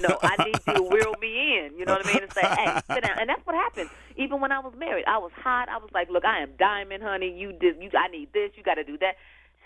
[0.02, 1.78] no, I need you to wheel me in.
[1.78, 2.24] You know what I mean?
[2.24, 3.18] And say, hey, sit down.
[3.20, 3.90] And that's what happened.
[4.18, 5.70] Even when I was married, I was hot.
[5.70, 7.34] I was like, look, I am diamond, honey.
[7.36, 7.82] You did.
[7.82, 8.52] You, I need this.
[8.56, 9.16] You got to do that.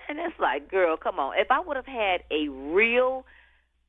[0.08, 1.34] And it's like, girl, come on.
[1.38, 3.26] If I would have had a real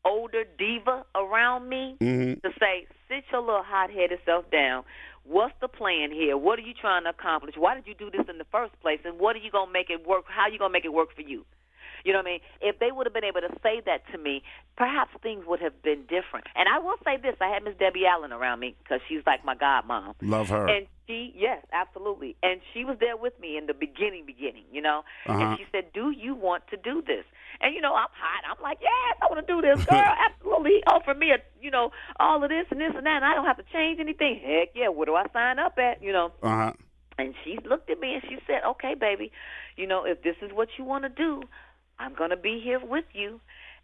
[0.04, 2.42] older diva around me Mhm.
[2.42, 4.85] to say, sit your little hot-headed self down.
[5.24, 6.37] What's the plan here?
[6.37, 7.57] What are you trying to accomplish?
[7.57, 9.00] Why did you do this in the first place?
[9.04, 10.24] And what are you gonna make it work?
[10.28, 11.44] How are you gonna make it work for you?
[12.04, 12.40] You know what I mean?
[12.61, 14.42] If they would have been able to say that to me,
[14.77, 16.46] perhaps things would have been different.
[16.54, 19.44] And I will say this: I had Miss Debbie Allen around me because she's like
[19.44, 20.14] my godmom.
[20.23, 20.68] Love her.
[20.68, 22.37] And she, yes, absolutely.
[22.42, 25.02] And she was there with me in the beginning, beginning, you know.
[25.27, 25.38] Uh-huh.
[25.38, 27.25] And she said, "Do you want to do this?"
[27.60, 28.44] And you know, I'm hot.
[28.48, 29.98] I'm like, "Yes, I want to do this, girl.
[30.31, 33.25] absolutely." He offered me, a, you know, all of this and this and that, and
[33.25, 34.40] I don't have to change anything.
[34.44, 36.02] Heck yeah, where do I sign up at?
[36.02, 36.33] You know.
[36.42, 36.73] Uh huh.
[37.20, 39.33] And she looked at me and she said, "Okay, baby,
[39.77, 41.42] you know, if this is what you want to do,
[41.99, 43.40] I'm going to be here with you."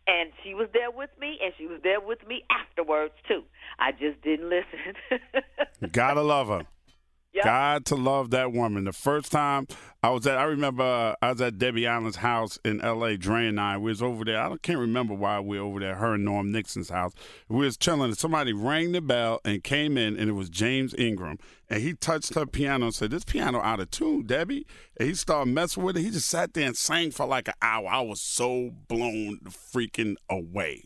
[0.06, 3.42] And she was there with me, and she was there with me afterwards too.
[3.78, 5.20] I just didn't listen.
[5.92, 6.66] Gotta love her.
[7.34, 7.44] Yep.
[7.44, 8.84] God to love that woman.
[8.84, 9.66] The first time
[10.04, 13.16] I was at, I remember uh, I was at Debbie Allen's house in L.A.
[13.16, 13.76] Dre and I.
[13.76, 14.40] We was over there.
[14.40, 15.96] I can't remember why we were over there.
[15.96, 17.12] Her and Norm Nixon's house.
[17.48, 18.02] We was chilling.
[18.10, 21.38] And somebody rang the bell and came in, and it was James Ingram.
[21.68, 24.64] And he touched her piano and said, "This piano out of tune, Debbie."
[24.96, 26.02] And he started messing with it.
[26.02, 27.88] He just sat there and sang for like an hour.
[27.88, 30.84] I was so blown freaking away.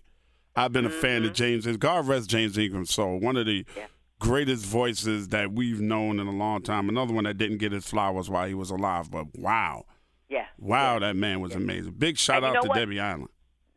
[0.57, 1.67] I've been a fan of James.
[1.77, 3.21] God rest James Ingram's soul.
[3.21, 3.87] One of the Yeah.
[4.19, 6.89] Greatest voices that we've known in a long time.
[6.89, 9.11] Another one that didn't get his flowers while he was alive.
[9.11, 9.85] But wow,
[10.29, 10.47] yeah.
[10.59, 11.93] wow, that man was amazing.
[11.93, 12.77] Big shout out to what?
[12.77, 13.29] Debbie Allen.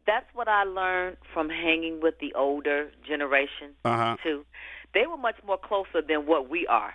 [0.08, 4.18] that's what I learned from hanging with the older generation Uh huh.
[4.24, 4.46] too.
[4.94, 6.94] They were much more closer than what we are.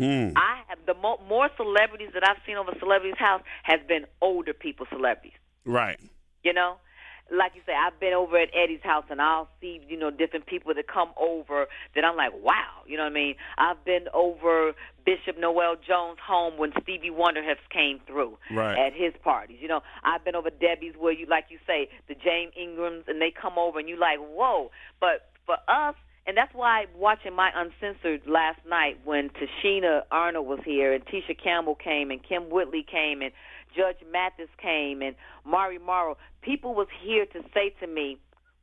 [0.00, 0.34] Mm.
[0.36, 4.52] I have the mo- more celebrities that I've seen over Celebrities House has been older
[4.52, 5.32] people celebrities.
[5.64, 5.98] Right.
[6.44, 6.76] You know,
[7.30, 10.46] like you say, I've been over at Eddie's house and I'll see you know different
[10.46, 12.82] people that come over that I'm like, wow.
[12.86, 13.34] You know what I mean?
[13.58, 14.72] I've been over
[15.04, 18.78] Bishop Noel Jones' home when Stevie Wonder has came through Right.
[18.78, 19.58] at his parties.
[19.60, 23.20] You know, I've been over Debbie's where you like you say the James Ingrams and
[23.20, 24.70] they come over and you're like, whoa.
[25.00, 25.94] But for us.
[26.26, 31.34] And that's why watching my uncensored last night when Tichina Arnold was here and Tisha
[31.42, 33.32] Campbell came and Kym Whitley came and
[33.74, 35.14] Judge Mathis came and
[35.44, 38.18] Mari Morrow, people was here to say to me,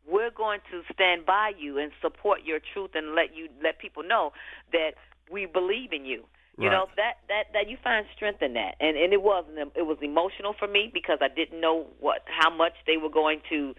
[0.07, 4.03] we're going to stand by you and support your truth and let you let people
[4.03, 4.33] know
[4.71, 4.91] that
[5.31, 6.25] we believe in you.
[6.57, 9.71] You know that that that you find strength in that, and and it was um,
[9.75, 13.41] it was emotional for me because I didn't know what how much they were going
[13.49, 13.75] to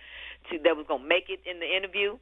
[0.50, 2.18] to that was going to make it in the interview.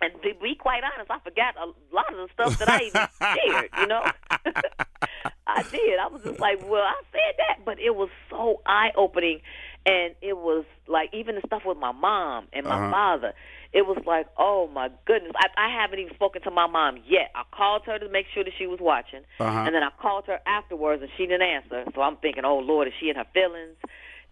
[0.00, 3.08] And to be quite honest, I forgot a lot of the stuff that I even
[3.20, 3.70] shared.
[3.80, 4.02] You know,
[5.46, 5.98] I did.
[6.00, 9.40] I was just like, well, I said that, but it was so eye opening,
[9.86, 12.90] and it was like even the stuff with my mom and my Uh-huh.
[12.90, 13.32] father.
[13.72, 17.30] It was like, oh my goodness, I, I haven't even spoken to my mom yet.
[17.34, 19.60] I called her to make sure that she was watching, Uh-huh.
[19.66, 21.84] and then I called her afterwards, and she didn't answer.
[21.94, 23.76] So I'm thinking, oh Lord, is she in her feelings?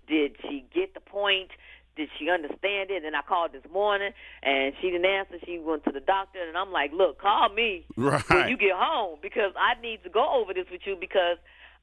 [0.08, 1.50] Did she get the point?
[1.96, 3.04] Did she understand it?
[3.04, 5.36] And I called this morning, and she didn't answer.
[5.46, 8.22] She went to the doctor, and I'm like, look, call me right.
[8.30, 11.38] when you get home because I need to go over this with you because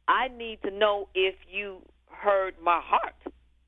[0.07, 3.15] I need to know if you heard my heart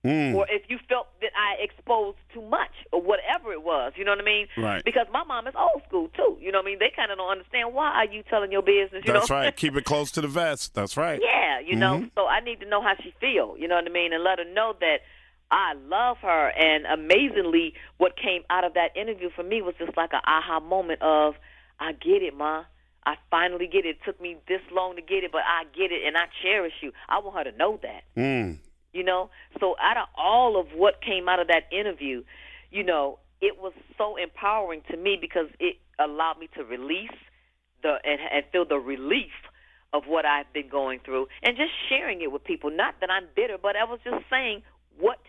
[0.05, 0.35] Mm.
[0.35, 3.93] or if you felt that I exposed too much or whatever it was.
[3.95, 4.47] You know what I mean?
[4.57, 4.83] Right.
[4.83, 6.37] Because my mom is old school too.
[6.41, 6.79] You know what I mean?
[6.79, 9.03] They kind of don't understand why are you telling your business.
[9.05, 9.37] You That's know?
[9.37, 9.55] right.
[9.55, 10.73] Keep it close to the vest.
[10.73, 11.21] That's right.
[11.33, 12.05] Yeah, you know.
[12.15, 13.55] So I need to know how she feel.
[13.57, 14.97] You know what I mean, and let her know that
[15.53, 16.49] I love her.
[16.49, 20.59] And amazingly, what came out of that interview for me was just like an aha
[20.59, 21.35] moment of,
[21.79, 22.63] I get it, ma.
[23.05, 23.97] I finally get it.
[23.97, 26.73] It took me this long to get it, but I get it, and I cherish
[26.81, 26.91] you.
[27.07, 28.57] I want her to know that Mm.
[28.93, 29.29] you know
[29.59, 32.23] so out of all of what came out of that interview
[32.71, 37.17] you know it was so empowering to me because it allowed me to release
[37.81, 39.33] the and, and feel the relief
[39.93, 43.25] of what I've been going through and just sharing it with people not that I'm
[43.35, 44.61] bitter but I was just saying
[44.99, 45.19] what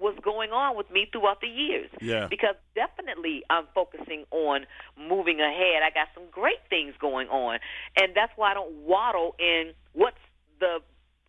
[0.00, 2.26] was going on with me throughout the years Yeah.
[2.28, 7.58] because definitely I'm focusing on moving ahead I got some great things going on
[7.96, 10.16] and that's why I don't waddle in what's
[10.58, 10.80] the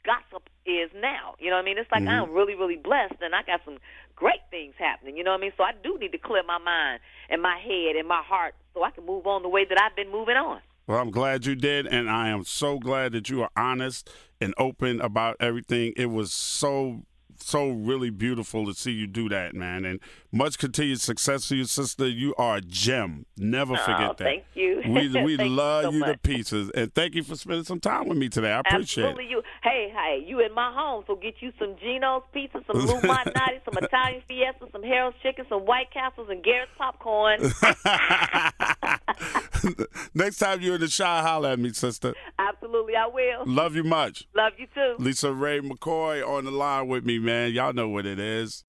[0.03, 1.35] gossip is now.
[1.39, 1.77] You know what I mean?
[1.77, 2.29] It's like mm-hmm.
[2.29, 3.77] I'm really, really blessed and I got some
[4.15, 5.17] great things happening.
[5.17, 5.53] You know what I mean?
[5.57, 6.99] So I do need to clear my mind
[7.29, 9.95] and my head and my heart so I can move on the way that I've
[9.95, 10.59] been moving on.
[10.87, 14.09] Well, I'm glad you did, and I am so glad that you are honest
[14.41, 15.93] and open about everything.
[15.95, 17.03] It was so,
[17.41, 19.85] so really beautiful to see you do that, man.
[19.85, 19.99] And
[20.31, 22.07] much continued success to you, sister.
[22.07, 23.25] You are a gem.
[23.37, 24.17] Never forget Oh, that.
[24.19, 24.81] thank you.
[24.85, 24.91] We
[25.23, 28.07] we Thank you love so you to pieces, and thank you for spending some time
[28.07, 28.51] with me today.
[28.51, 29.29] I appreciate Absolutely, it.
[29.29, 29.43] you.
[29.63, 33.59] Hey, hey, you in my home, so get you some Gino's pizza, some Lou Malnati,
[33.65, 37.39] some Italian Fiesta, some Harold's chicken, some White Castles, and Garrett's popcorn.
[40.13, 42.13] Next time you're in the Chi, holler at me, sister.
[42.39, 43.43] Absolutely, I will.
[43.45, 44.27] Love you much.
[44.35, 44.95] Love you too.
[44.99, 47.51] LisaRaye McCoy on the line with me, man.
[47.51, 48.63] Y'all know what it is.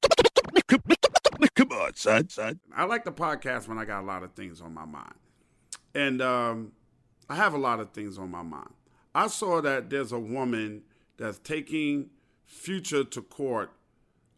[1.55, 2.61] Come on, son, son.
[2.75, 5.15] I like the podcast when I got a lot of things on my mind.
[5.95, 6.73] And um,
[7.29, 8.71] I have a lot of things on my mind.
[9.15, 10.83] I saw that there's a woman
[11.19, 12.11] that's taking
[12.45, 13.73] Future to court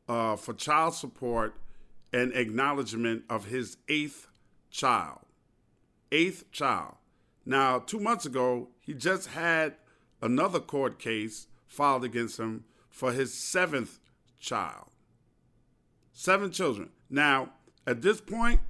[0.08, 1.54] uh, for child support
[2.12, 4.28] and acknowledgement of his eighth
[4.70, 5.23] child.
[6.14, 6.94] Eighth child.
[7.44, 9.74] Now, two months ago, he just had
[10.22, 13.98] another court case filed against him for his seventh
[14.38, 14.90] child.
[16.12, 16.90] Seven children.
[17.10, 17.54] Now,
[17.84, 18.60] at this point,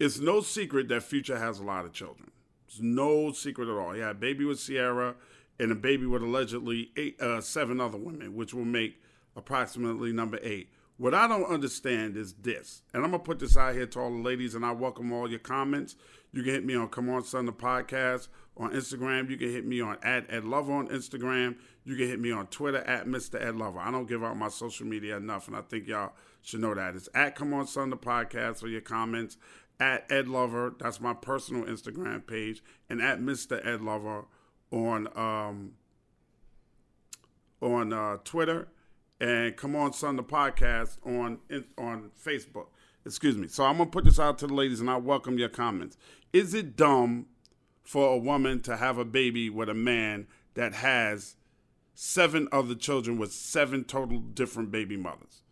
[0.00, 2.30] it's no secret that Future has a lot of children.
[2.66, 3.92] It's no secret at all.
[3.92, 5.16] He had a baby with Ciara
[5.60, 8.98] and a baby with allegedly eight, uh, seven other women, which will make
[9.36, 10.70] approximately number eight.
[10.96, 14.10] What I don't understand is this, and I'm gonna put this out here to all
[14.10, 15.96] the ladies, and I welcome all your comments.
[16.32, 19.28] You can hit me on Come On Son the podcast on Instagram.
[19.28, 21.56] You can hit me on at Ed Lover on Instagram.
[21.84, 23.44] You can hit me on Twitter at Mr.
[23.44, 23.80] Ed Lover.
[23.80, 26.94] I don't give out my social media enough, and I think y'all should know that.
[26.94, 29.36] It's at Come On Son the podcast for your comments.
[29.80, 33.66] At Ed Lover, that's my personal Instagram page, and at Mr.
[33.66, 34.26] Ed Lover
[34.70, 35.72] on um,
[37.60, 38.68] on uh, Twitter,
[39.24, 41.38] and Come On Son the podcast on
[41.78, 42.66] on Facebook.
[43.06, 43.48] Excuse me.
[43.48, 45.96] So I'm gonna put this out to the ladies, and I welcome your comments.
[46.34, 47.26] Is it dumb
[47.82, 51.36] for a woman to have a baby with a man that has
[51.94, 55.42] seven other children with seven total different baby mothers?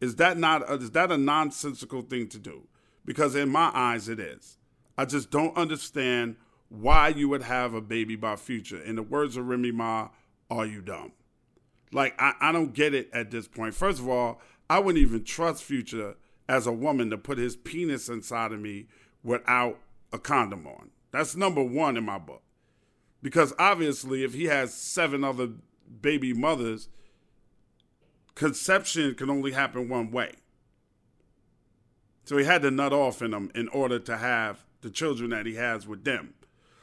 [0.00, 2.68] Is that not a, is that a nonsensical thing to do?
[3.04, 4.58] Because in my eyes, it is.
[4.96, 6.36] I just don't understand
[6.68, 8.80] why you would have a baby by future.
[8.80, 10.10] In the words of Remy Ma,
[10.48, 11.10] are you dumb?
[11.92, 13.74] Like, I, I don't get it at this point.
[13.74, 16.16] First of all, I wouldn't even trust Future
[16.48, 18.86] as a woman to put his penis inside of me
[19.22, 19.78] without
[20.12, 20.90] a condom on.
[21.10, 22.42] That's number one in my book.
[23.22, 25.50] Because obviously, if he has seven other
[26.00, 26.88] baby mothers,
[28.34, 30.32] conception can only happen one way.
[32.24, 35.46] So he had to nut off in them in order to have the children that
[35.46, 36.34] he has with them.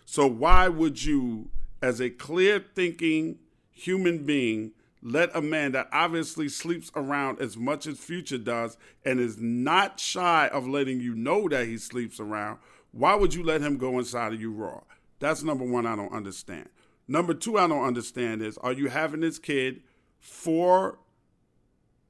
[0.05, 1.49] So why would you,
[1.81, 3.39] as a clear thinking
[3.71, 9.19] human being, let a man that obviously sleeps around as much as Future does and
[9.19, 12.59] is not shy of letting you know that he sleeps around,
[12.91, 14.81] why would you let him go inside of you raw?
[15.19, 16.69] That's number one, I don't understand.
[17.07, 19.81] Number two, I don't understand is are you having this kid
[20.19, 20.99] for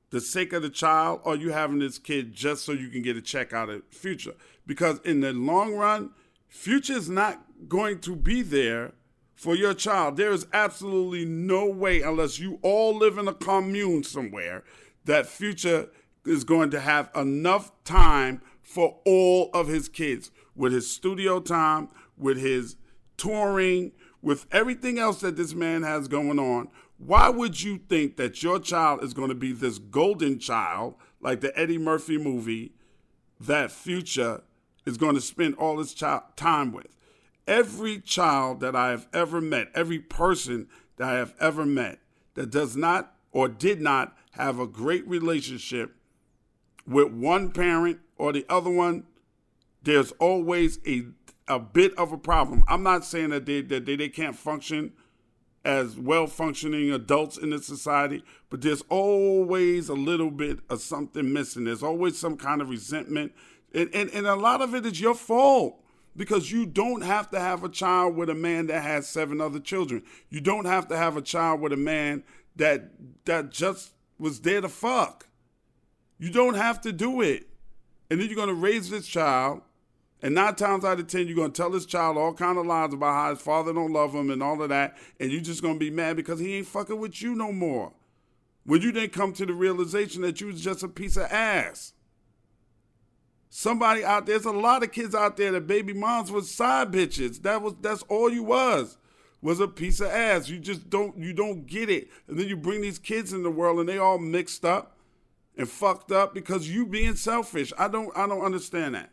[0.09, 3.15] the sake of the child, or you having this kid just so you can get
[3.15, 4.33] a check out of Future?
[4.65, 6.11] Because in the long run,
[6.47, 8.93] Future is not going to be there
[9.39, 10.17] for your child.
[10.17, 14.65] There is absolutely no way, unless you all live in a commune somewhere,
[15.05, 15.87] that Future
[16.25, 21.87] is going to have enough time for all of his kids with his studio time,
[22.17, 22.75] with his
[23.15, 26.67] touring, with everything else that this man has going on.
[26.97, 31.39] Why would you think that your child is going to be this golden child, like
[31.39, 32.73] the Eddie Murphy movie,
[33.39, 34.41] that Future
[34.85, 36.97] is going to spend all his time with?
[37.50, 42.00] Every child that I have ever met, every person that I have ever met
[42.36, 45.95] that does not or did not have a great relationship
[46.88, 49.04] with one parent or the other one,
[49.84, 51.08] there's always a
[51.47, 52.64] a bit of a problem.
[52.68, 54.93] I'm not saying that they that they, they can't function
[55.66, 61.34] as well functioning adults in the society, but there's always a little bit of something
[61.34, 61.66] missing.
[61.66, 63.34] There's always some kind of resentment.
[63.74, 65.78] And, and, and a lot of it is your fault
[66.16, 69.60] because you don't have to have a child with a man that has seven other
[69.60, 70.03] children.
[70.30, 72.24] You don't have to have a child with a man
[72.55, 72.91] that
[73.26, 75.28] that just was there to fuck.
[76.18, 77.47] You don't have to do it.
[78.10, 79.62] And then you're to raise this child,
[80.22, 82.93] and nine times out of ten, you're to tell this child all kind of lies
[82.93, 85.80] about how his father don't love him and all of that, and you're just to
[85.80, 87.93] be mad because he ain't fucking with you no more.
[88.66, 91.93] When you didn't come to the realization that you was just a piece of ass.
[93.50, 97.41] Somebody out there's a lot of kids out there that baby moms was side bitches.
[97.41, 98.97] That was that's all you was
[99.41, 100.50] was a piece of ass.
[100.50, 102.10] You just don't you don't get it.
[102.28, 104.97] And then you bring these kids in the world and they all mixed up
[105.58, 107.74] and fucked up because you being selfish.
[107.78, 109.10] I don't I don't understand that.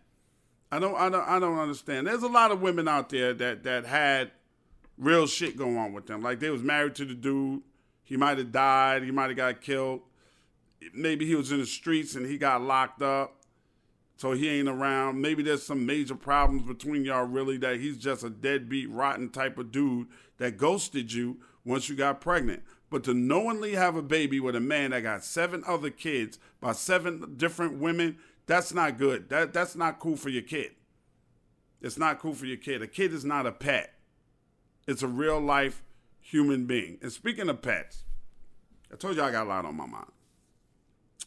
[0.70, 2.06] I don't I don't I don't understand.
[2.06, 4.32] There's a lot of women out there that that had
[4.98, 6.20] real shit going on with them.
[6.20, 7.62] Like they was married to the dude.
[8.02, 9.02] He might have died.
[9.02, 10.02] He might have got killed.
[10.92, 13.35] Maybe he was in the streets and he got locked up
[14.16, 15.20] so he ain't around.
[15.20, 19.58] Maybe there's some major problems between y'all, really, that he's just a deadbeat, rotten type
[19.58, 20.08] of dude
[20.38, 22.62] that ghosted you once you got pregnant.
[22.88, 26.72] But to knowingly have a baby with a man that got seven other kids by
[26.72, 29.28] seven different women, that's not good.
[29.28, 30.70] That that's not cool for your kid.
[31.82, 32.80] It's not cool for your kid.
[32.80, 33.94] A kid is not a pet.
[34.86, 35.82] It's a real life
[36.20, 36.98] human being.
[37.02, 38.04] And speaking of pets,
[38.92, 40.12] I told you I got a lot on my mind.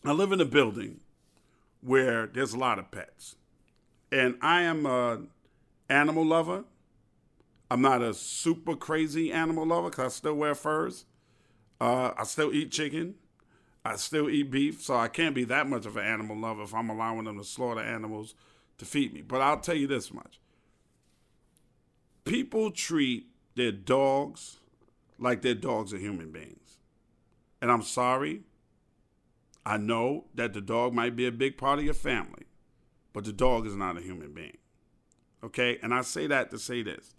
[0.06, 1.02] I live in a building
[1.82, 3.36] where there's a lot of pets.
[4.12, 5.22] And I am a
[5.90, 6.66] animal lover.
[7.72, 11.06] I'm not a super crazy animal lover because I still wear furs.
[11.80, 13.16] Uh, I still eat chicken.
[13.86, 16.74] I still eat beef, so I can't be that much of an animal lover if
[16.74, 18.36] I'm allowing them to slaughter animals
[18.78, 19.22] to feed me.
[19.22, 20.40] But I'll tell you this much
[22.30, 24.60] people treat their dogs
[25.18, 26.78] like their dogs are human beings.
[27.62, 28.42] And I'm sorry.
[29.70, 32.48] I know that the dog might be a big part of your family,
[33.14, 34.58] but the dog is not a human being.
[35.44, 35.78] Okay?
[35.84, 37.14] And I say that to say this.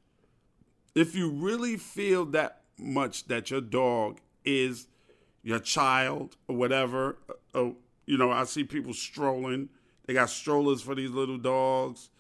[0.97, 4.89] If you really feel that much that your dog is
[5.45, 7.19] your child or whatever,
[7.55, 7.71] uh, uh
[8.07, 9.69] you know, I see people strolling.
[10.07, 12.11] They got strollers for these little dogs.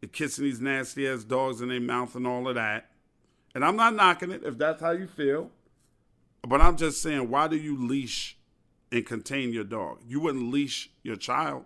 [0.00, 2.90] They're kissing these nasty ass dogs in their mouth and all of that.
[3.54, 5.50] And I'm not knocking it if that's how you feel.
[6.40, 8.38] But I'm just saying, why do you leash
[8.92, 10.00] and contain your dog?
[10.06, 11.64] You wouldn't leash your child.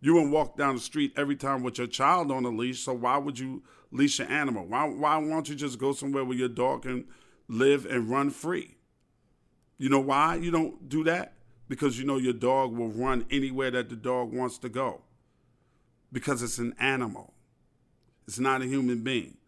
[0.00, 2.80] You wouldn't walk down the street every time with your child on a leash.
[2.80, 4.66] So why would you leash an animal?
[4.66, 7.06] Why why won't you just go somewhere where your dog can
[7.48, 8.76] live and run free?
[9.78, 11.34] You know why you don't do that?
[11.68, 15.02] Because you know your dog will run anywhere that the dog wants to go.
[16.12, 17.32] Because it's an animal.
[18.26, 19.38] It's not a human being.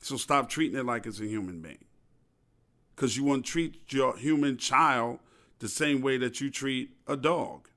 [0.00, 1.84] So stop treating it like it's a human being.
[2.94, 5.18] Because you won't treat your human child
[5.62, 7.68] the same way that you treat a dog.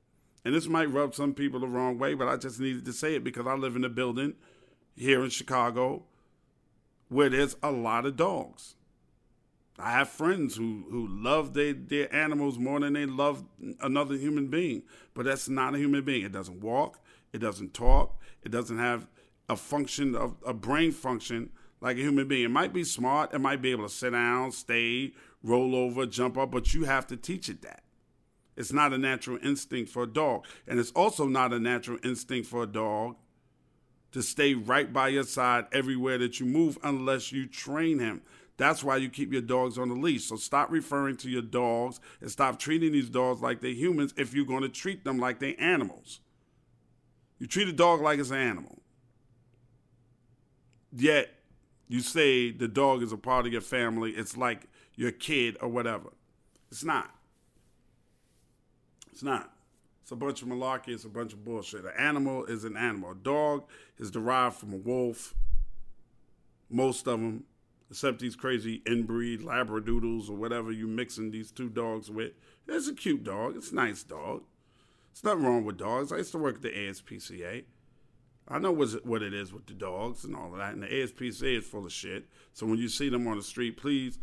[0.43, 3.15] And this might rub some people the wrong way, but I just needed to say
[3.15, 4.33] it because I live in a building
[4.95, 6.03] here in Chicago
[7.09, 8.75] where there's a lot of dogs.
[9.77, 13.43] I have friends who, who love their, their animals more than they love
[13.81, 14.83] another human being,
[15.13, 16.25] but that's not a human being.
[16.25, 16.99] It doesn't walk,
[17.33, 19.07] it doesn't talk, it doesn't have
[19.47, 22.45] a function of a brain function like a human being.
[22.45, 25.13] It might be smart, it might be able to sit down, stay,
[25.45, 27.83] roll over, jump up, but you have to teach it that.
[28.57, 30.45] It's not a natural instinct for a dog.
[30.67, 33.17] And it's also not a natural instinct for a dog
[34.11, 38.21] to stay right by your side everywhere that you move unless you train him.
[38.57, 40.23] That's why you keep your dogs on the leash.
[40.23, 44.33] So stop referring to your dogs and stop treating these dogs like they're humans if
[44.33, 46.21] you're going to treat them like they're animals.
[47.37, 48.81] You treat a dog like it's an animal.
[50.93, 51.29] Yet
[51.89, 55.69] you say the dog is a part of your family, it's like your kid or
[55.69, 56.09] whatever.
[56.71, 57.11] It's not.
[59.11, 59.51] It's not.
[60.01, 60.89] It's a bunch of malarkey.
[60.89, 61.85] It's a bunch of bullshit.
[61.85, 63.11] An animal is an animal.
[63.11, 63.63] A dog
[63.97, 65.33] is derived from a wolf.
[66.69, 67.45] Most of them,
[67.89, 72.33] except these crazy inbreed labradoodles or whatever you mixing these two dogs with.
[72.67, 73.55] It's a cute dog.
[73.55, 74.43] It's a nice dog.
[75.11, 76.11] It's nothing wrong with dogs.
[76.11, 77.63] I used to work at the ASPCA.
[78.47, 80.73] I know what it is with the dogs and all of that.
[80.73, 82.25] And the ASPCA is full of shit.
[82.53, 84.19] So when you see them on the street, please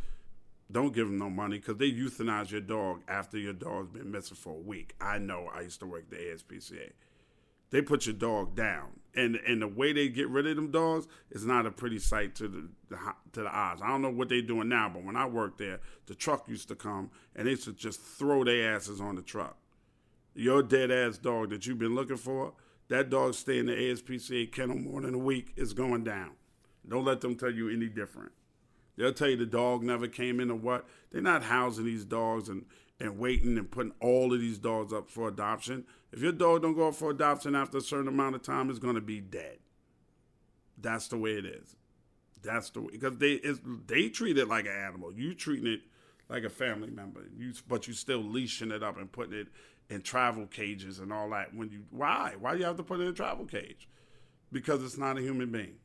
[0.72, 4.36] don't give them no money because they euthanize your dog after your dog's been missing
[4.36, 4.94] for a week.
[5.00, 5.48] I know.
[5.54, 6.90] I used to work the ASPCA.
[7.70, 11.06] They put your dog down, and and the way they get rid of them dogs
[11.30, 12.98] is not a pretty sight to the, the
[13.32, 13.78] to the eyes.
[13.82, 16.68] I don't know what they're doing now, but when I worked there, the truck used
[16.68, 19.56] to come and they used to just throw their asses on the truck.
[20.34, 22.52] Your dead ass dog that you've been looking for
[22.92, 26.32] that dog stay in the ASPCA kennel more than a week is going down.
[26.86, 28.32] Don't let them tell you any different.
[28.96, 30.86] They'll tell you the dog never came in or what.
[31.10, 32.66] They're not housing these dogs and,
[33.00, 35.84] and waiting and putting all of these dogs up for adoption.
[36.12, 38.78] If your dog don't go up for adoption after a certain amount of time, it's
[38.78, 39.58] going to be dead.
[40.78, 41.76] That's the way it is.
[42.42, 43.40] That's the way because they
[43.86, 45.12] they treat it like an animal.
[45.12, 45.80] You treating it
[46.28, 47.20] like a family member.
[47.36, 49.46] You but you still leashing it up and putting it
[49.88, 51.54] in travel cages and all that.
[51.54, 53.88] When you why why do you have to put it in a travel cage?
[54.50, 55.76] Because it's not a human being.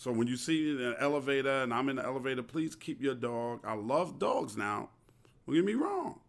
[0.00, 3.60] So when you see an elevator and I'm in the elevator, please keep your dog.
[3.64, 4.88] I love dogs now.
[5.44, 6.20] Don't get me wrong.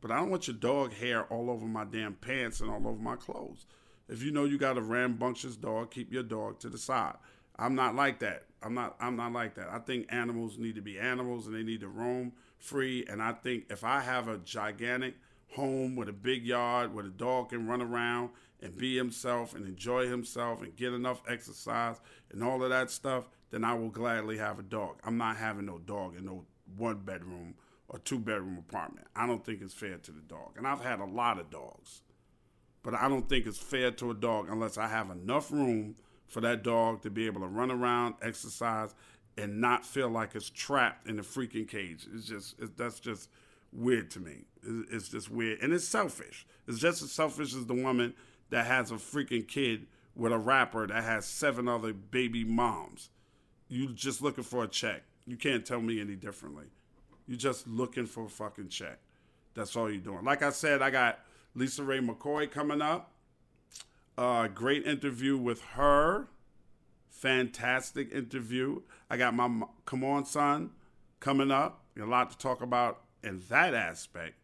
[0.00, 3.00] But I don't want your dog hair all over my damn pants and all over
[3.00, 3.66] my clothes.
[4.08, 7.14] If you know you got a rambunctious dog, keep your dog to the side.
[7.56, 8.46] I'm not like that.
[8.64, 9.68] I'm not I'm not like that.
[9.70, 13.06] I think animals need to be animals and they need to roam free.
[13.08, 15.14] And I think if I have a gigantic
[15.52, 18.30] home with a big yard where the dog can run around
[18.62, 22.00] and be himself and enjoy himself and get enough exercise
[22.30, 25.00] and all of that stuff, then I will gladly have a dog.
[25.04, 26.44] I'm not having no dog in no
[26.76, 27.54] one bedroom
[27.88, 29.06] or two bedroom apartment.
[29.16, 30.52] I don't think it's fair to the dog.
[30.56, 32.02] And I've had a lot of dogs.
[32.82, 35.96] But I don't think it's fair to a dog unless I have enough room
[36.28, 38.94] for that dog to be able to run around, exercise,
[39.36, 42.06] and not feel like it's trapped in a freaking cage.
[42.14, 43.28] It's just it's, that's just
[43.72, 44.44] weird to me.
[44.62, 46.46] It's just weird, and it's selfish.
[46.66, 48.14] It's just as selfish as the woman
[48.50, 53.10] that has a freaking kid with a rapper that has seven other baby moms.
[53.68, 55.02] You just looking for a check.
[55.26, 56.66] You can't tell me any differently.
[57.26, 58.98] You're just looking for a fucking check.
[59.54, 60.24] That's all you're doing.
[60.24, 61.20] Like I said, I got
[61.56, 63.12] LisaRaye McCoy coming up.
[64.18, 66.28] Uh, great interview with her.
[67.08, 68.82] Fantastic interview.
[69.08, 70.70] I got my Come On Son
[71.20, 71.84] coming up.
[72.00, 74.34] A lot to talk about in that aspect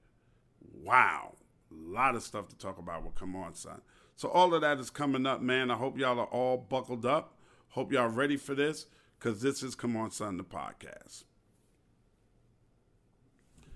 [0.87, 1.35] Wow.
[1.71, 3.81] A lot of stuff to talk about with Come On Son.
[4.17, 5.71] So all of that is coming up, man.
[5.71, 7.35] I hope y'all are all buckled up.
[7.69, 8.87] Hope y'all ready for this,
[9.19, 11.25] because this is Come On Son, the podcast.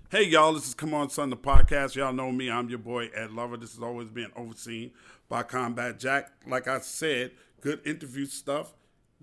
[0.09, 1.93] Hey y'all, this is Come On Son, the podcast.
[1.93, 2.49] Y'all know me.
[2.49, 3.55] I'm your boy Ed Lover.
[3.55, 4.91] This is always being overseen
[5.29, 6.31] by Combat Jack.
[6.47, 7.31] Like I said,
[7.61, 8.73] good interview stuff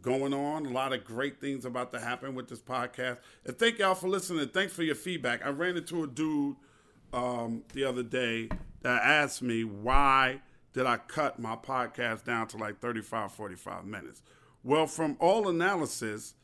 [0.01, 0.67] going on.
[0.67, 3.19] A lot of great things about to happen with this podcast.
[3.45, 4.49] And thank y'all for listening.
[4.51, 5.45] Thanks for your feedback.
[5.45, 6.55] I ran into a dude
[7.13, 8.51] um, the other day
[8.83, 10.43] that asked me why
[10.79, 14.23] did I cut my podcast down to like 35, 45 minutes.
[14.63, 16.35] Well, from all analysis,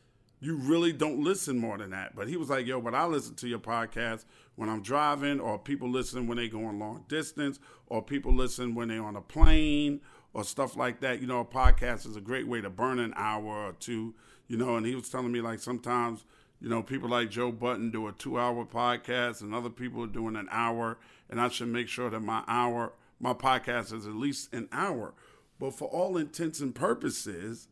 [0.41, 2.17] you really don't listen more than that.
[2.17, 4.25] But he was like, yo, but I listen to your podcast
[4.57, 8.75] when I'm driving, or people listen when they go on long distance, or people listen
[8.75, 10.01] when they're on a plane,
[10.33, 11.21] or stuff like that.
[11.21, 14.15] You know, a podcast is a great way to burn an hour or two,
[14.49, 14.75] you know.
[14.75, 16.25] And he was telling me, like, sometimes,
[16.61, 20.09] you know, people like Joe Budden do a two hour podcast, and other people are
[20.09, 20.99] doing an hour,
[21.31, 25.15] and I should make sure that my hour, my podcast is at least an hour.
[25.59, 27.69] But for all intents and purposes,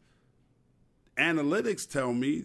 [1.17, 2.45] analytics tell me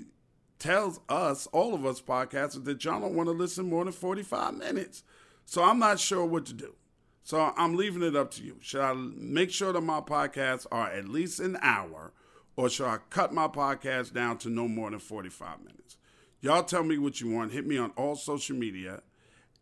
[0.59, 4.55] tells us, all of us podcasters, that y'all don't want to listen more than 45
[4.55, 5.03] minutes.
[5.45, 6.75] So I'm not sure what to do.
[7.23, 8.57] So I'm leaving it up to you.
[8.61, 12.13] Should I make sure that my podcasts are at least an hour,
[12.55, 15.97] or should I cut my podcast down to no more than 45 minutes?
[16.39, 17.51] Y'all tell me what you want.
[17.51, 19.01] Hit me on all social media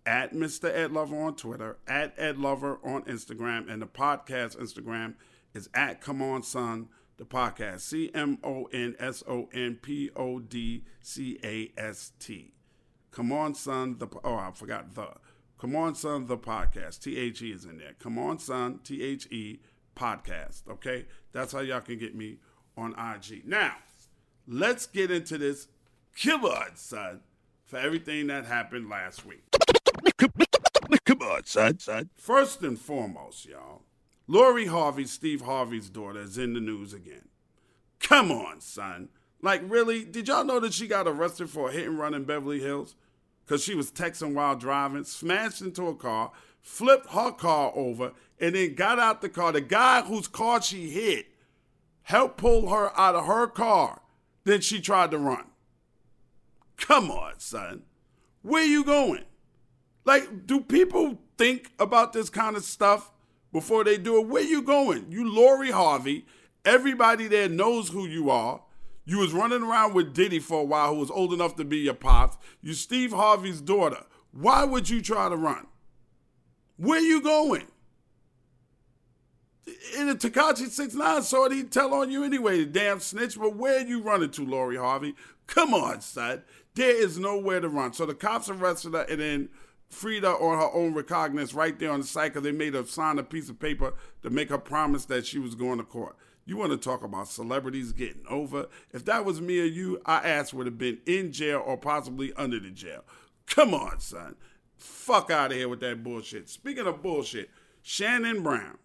[0.06, 0.74] at Mr.
[0.74, 5.16] Ed Lover on Twitter, at Ed Lover on Instagram, and the podcast Instagram
[5.54, 7.82] is at Come On Son the podcast.
[7.82, 12.54] C M O N S O N P O D C A S T.
[13.12, 13.98] Come on, son.
[13.98, 15.08] The oh, I forgot the.
[15.58, 16.28] Come on, son.
[16.28, 17.02] The podcast.
[17.02, 17.94] T H E is in there.
[18.00, 18.80] Come on, son.
[18.84, 19.60] T H E
[19.96, 20.68] podcast.
[20.70, 22.38] Okay, that's how y'all can get me
[22.78, 23.44] on IG.
[23.46, 23.76] Now,
[24.48, 25.68] let's get into this
[26.16, 27.22] killer, son,
[27.64, 29.44] for everything that happened last week.
[30.18, 32.10] Come on, son, son.
[32.18, 33.84] First and foremost, y'all,
[34.28, 37.28] Lori Harvey, Steve Harvey's daughter, is in the news again.
[38.00, 39.10] Come on, son.
[39.42, 40.04] Like, really?
[40.06, 42.96] Did y'all know that she got arrested for a hit and run in Beverly Hills?
[43.46, 48.56] Because she was texting while driving, smashed into a car, flipped her car over, and
[48.56, 49.52] then got out the car.
[49.52, 51.28] The guy whose car she hit
[52.04, 54.02] helped pull her out of her car.
[54.46, 55.46] Then she tried to run.
[56.78, 57.84] Come on, son.
[58.42, 59.26] Where you going?
[60.06, 63.12] Like, do people think about this kind of stuff?
[63.56, 64.28] before they do it.
[64.28, 65.06] Where you going?
[65.10, 66.26] You Lori Harvey.
[66.66, 68.62] Everybody there knows who you are.
[69.06, 71.78] You was running around with Diddy for a while, who was old enough to be
[71.78, 72.38] your pops.
[72.62, 74.04] You Steve Harvey's daughter.
[74.34, 75.68] Why would you try to run?
[76.76, 77.68] Where you going?
[79.98, 83.40] In the Tekashi 69 saw it, he'd tell on you anyway, the damn snitch.
[83.40, 85.16] But where are you running to, Lori Harvey?
[85.48, 86.44] Come on, son.
[86.74, 87.94] There is nowhere to run.
[87.94, 89.50] So the cops arrested her, and then
[90.02, 93.20] her on her own recognizance right there on the site because they made her sign
[93.20, 93.94] a piece of paper
[94.24, 96.16] to make her promise that she was going to court.
[96.46, 98.68] You want to talk about celebrities getting over?
[98.94, 102.34] If that was me or you, I ass would have been in jail or possibly
[102.34, 103.04] under the jail.
[103.48, 104.36] Come on, son.
[104.78, 106.50] Fuck out of here with that bullshit.
[106.50, 107.50] Speaking of bullshit,
[107.82, 108.78] Shannon Brown.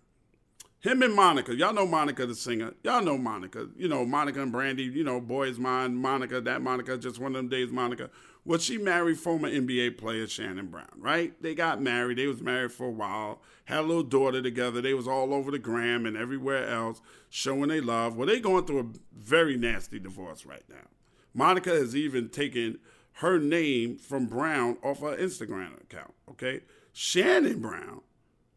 [0.80, 1.54] Him and Monica.
[1.54, 2.72] Y'all know Monica the singer.
[2.82, 3.68] Y'all know Monica.
[3.76, 7.36] You know, Monica and Brandy, you know, Boys Mind, Monica, that Monica, just one of
[7.36, 8.08] them days, Monica.
[8.46, 11.34] Well, she married former NBA player Shannon Brown, right?
[11.42, 12.16] They got married.
[12.16, 14.80] They was married for a while, had a little daughter together.
[14.80, 18.16] They was all over the gram and everywhere else showing they love.
[18.16, 20.88] Well, they going through a very nasty divorce right now.
[21.34, 22.78] Monica has even taken
[23.14, 26.60] her name from Brown off her Instagram account, okay?
[26.92, 28.00] Shannon Brown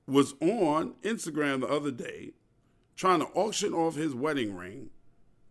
[0.08, 2.32] was on Instagram the other day
[2.96, 4.90] trying to auction off his wedding ring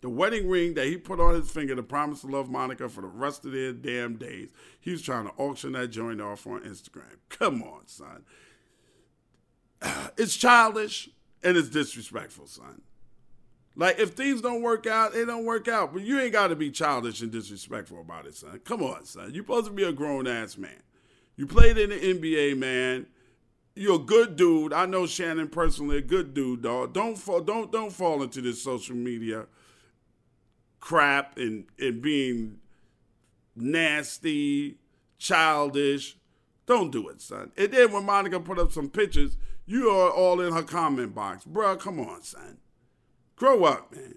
[0.03, 3.01] the wedding ring that he put on his finger to promise to love Monica for
[3.01, 4.51] the rest of their damn days.
[4.81, 7.17] He was trying to auction that joint off on Instagram.
[7.29, 8.25] Come on, son.
[10.17, 11.09] It's childish
[11.43, 12.83] and it's disrespectful, son.
[13.75, 15.93] Like if things don't work out, they don't work out.
[15.93, 18.61] But you ain't got to be childish and disrespectful about it, son.
[18.65, 19.31] Come on, son.
[19.33, 20.83] You're supposed to be a grown ass man.
[21.37, 23.07] You played in the NBA, man.
[23.75, 24.73] You're a good dude.
[24.73, 26.93] I know Shannon personally, a good dude, dog.
[26.93, 29.47] Don't fall, don't don't fall into this social media
[30.83, 32.59] crap and, and being
[33.57, 34.77] nasty,
[35.17, 36.17] childish.
[36.67, 37.53] Don't do it, son.
[37.57, 41.45] And then when Monica put up some pictures, you are all in her comment box.
[41.45, 42.59] Bruh, come on, son.
[43.37, 44.17] Grow up, man.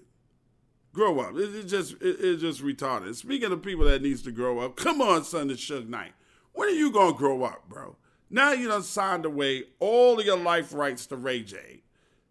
[0.92, 1.36] Grow up.
[1.36, 3.14] It, it just it, it's just retarded.
[3.14, 6.12] Speaking of people that needs to grow up, come on, son, it's Suge Knight.
[6.52, 7.96] When are you gonna grow up, bro?
[8.28, 11.82] Now you done signed away all of your life rights to Ray J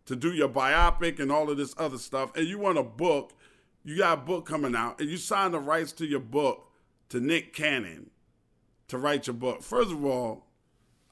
[0.05, 3.33] to do your biopic and all of this other stuff, and you want a book
[3.85, 6.71] you got a book coming out and you signed the rights to your book
[7.09, 8.09] to Nick Cannon
[8.87, 9.61] to write your book.
[9.61, 10.47] First of all,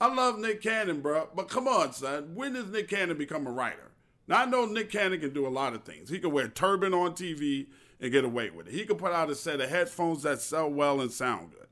[0.02, 1.30] I love Nick Cannon, bro.
[1.36, 2.32] But come on, son.
[2.34, 3.92] When does Nick Cannon become a writer?
[4.28, 6.10] Now I know Nick Cannon can do a lot of things.
[6.10, 7.68] He can wear a turban on TV
[8.02, 8.74] and get away with it.
[8.74, 11.63] He can put out a set of headphones that sell well and sound good.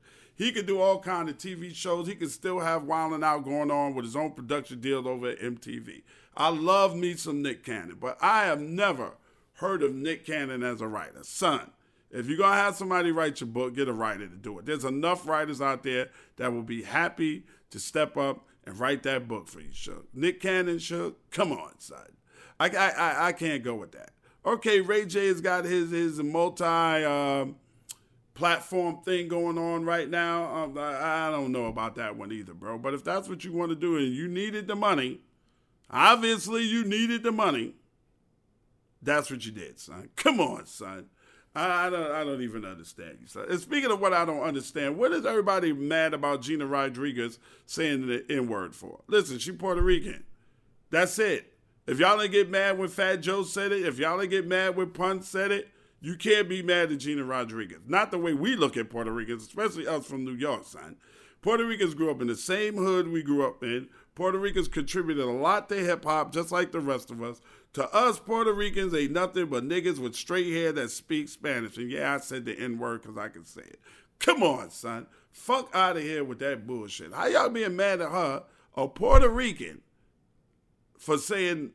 [0.42, 2.08] He could do all kind of TV shows.
[2.08, 5.38] He could still have Wildin' Out going on with his own production deal over at
[5.38, 6.02] MTV.
[6.36, 9.12] I love me some Nick Cannon, but I have never
[9.54, 11.20] heard of Nick Cannon as a writer.
[11.22, 11.70] Son,
[12.10, 14.66] if you're gonna have somebody write your book, get a writer to do it.
[14.66, 19.28] There's enough writers out there that will be happy to step up and write that
[19.28, 20.06] book for you, Suge.
[20.12, 22.16] Nick Cannon, Suge, come on, son.
[22.58, 24.10] I, I, I, can't go with that.
[24.44, 27.56] Okay, Ray J has got his his multi um,
[28.34, 30.54] platform thing going on right now.
[30.54, 32.78] Um, I, I don't know about that one either, bro.
[32.78, 35.20] But if that's what you want to do and you needed the money,
[35.90, 37.74] obviously you needed the money.
[39.02, 40.10] That's what you did, son.
[40.16, 41.06] Come on, son.
[41.54, 43.46] I, I don't I don't even understand you, son.
[43.50, 48.06] And speaking of what I don't understand, what is everybody mad about Gina Rodriguez saying
[48.06, 49.00] the N word for?
[49.06, 50.24] Listen, she Puerto Rican.
[50.90, 51.52] That's it.
[51.86, 54.76] If y'all didn't get mad when Fat Joe said it, if y'all didn't get mad
[54.76, 55.68] when Pun said it,
[56.02, 57.78] you can't be mad at Gina Rodriguez.
[57.86, 60.96] Not the way we look at Puerto Ricans, especially us from New York, son.
[61.42, 63.88] Puerto Ricans grew up in the same hood we grew up in.
[64.16, 67.40] Puerto Ricans contributed a lot to hip hop, just like the rest of us.
[67.74, 71.76] To us, Puerto Ricans ain't nothing but niggas with straight hair that speak Spanish.
[71.76, 73.80] And yeah, I said the N word because I can say it.
[74.18, 75.06] Come on, son.
[75.30, 77.14] Fuck out of here with that bullshit.
[77.14, 78.44] How y'all being mad at her,
[78.76, 79.80] a Puerto Rican,
[80.98, 81.70] for saying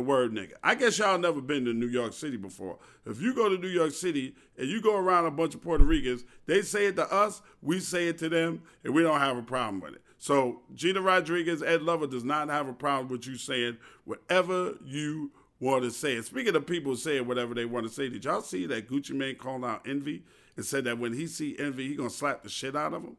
[0.00, 0.54] the word nigga.
[0.62, 2.78] I guess y'all never been to New York City before.
[3.04, 5.84] If you go to New York City and you go around a bunch of Puerto
[5.84, 9.36] Ricans, they say it to us, we say it to them, and we don't have
[9.36, 10.02] a problem with it.
[10.16, 15.32] So Gina Rodriguez, Ed Lover does not have a problem with you saying whatever you
[15.60, 16.16] want to say.
[16.16, 19.12] And speaking of people saying whatever they want to say, did y'all see that Gucci
[19.12, 20.24] Mane called out Envy
[20.56, 23.18] and said that when he see Envy, he gonna slap the shit out of him?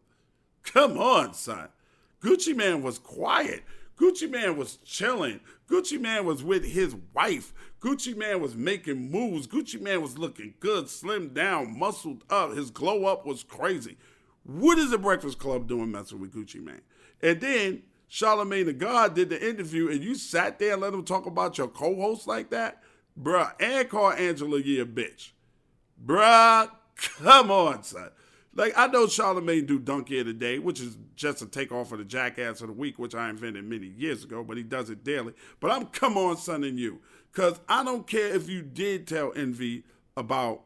[0.64, 1.70] Come on, son.
[2.24, 3.64] Gucci Mane was quiet.
[3.98, 5.40] Gucci Mane was chilling.
[5.70, 7.54] Gucci Mane was with his wife.
[7.80, 9.48] Gucci Mane was making moves.
[9.48, 12.56] Gucci Mane was looking good, slimmed down, muscled up.
[12.56, 13.98] His glow up was crazy.
[14.44, 16.82] What is the Breakfast Club doing messing with Gucci Mane?
[17.22, 21.06] And then Charlemagne the God did the interview, and you sat there and let him
[21.06, 22.84] talk about your co-host like that,
[23.18, 25.32] bruh, and call Angela Yee a bitch,
[26.04, 26.70] bruh.
[26.96, 28.10] Come on, son.
[28.54, 32.06] Like I know Charlemagne do of the Day, which is just a takeoff of the
[32.06, 35.34] Jackass of the Week, which I invented many years ago, but he does it daily.
[35.60, 37.00] But I'm come on, son, and you,
[37.32, 39.84] because I don't care if you did tell Envy
[40.18, 40.62] about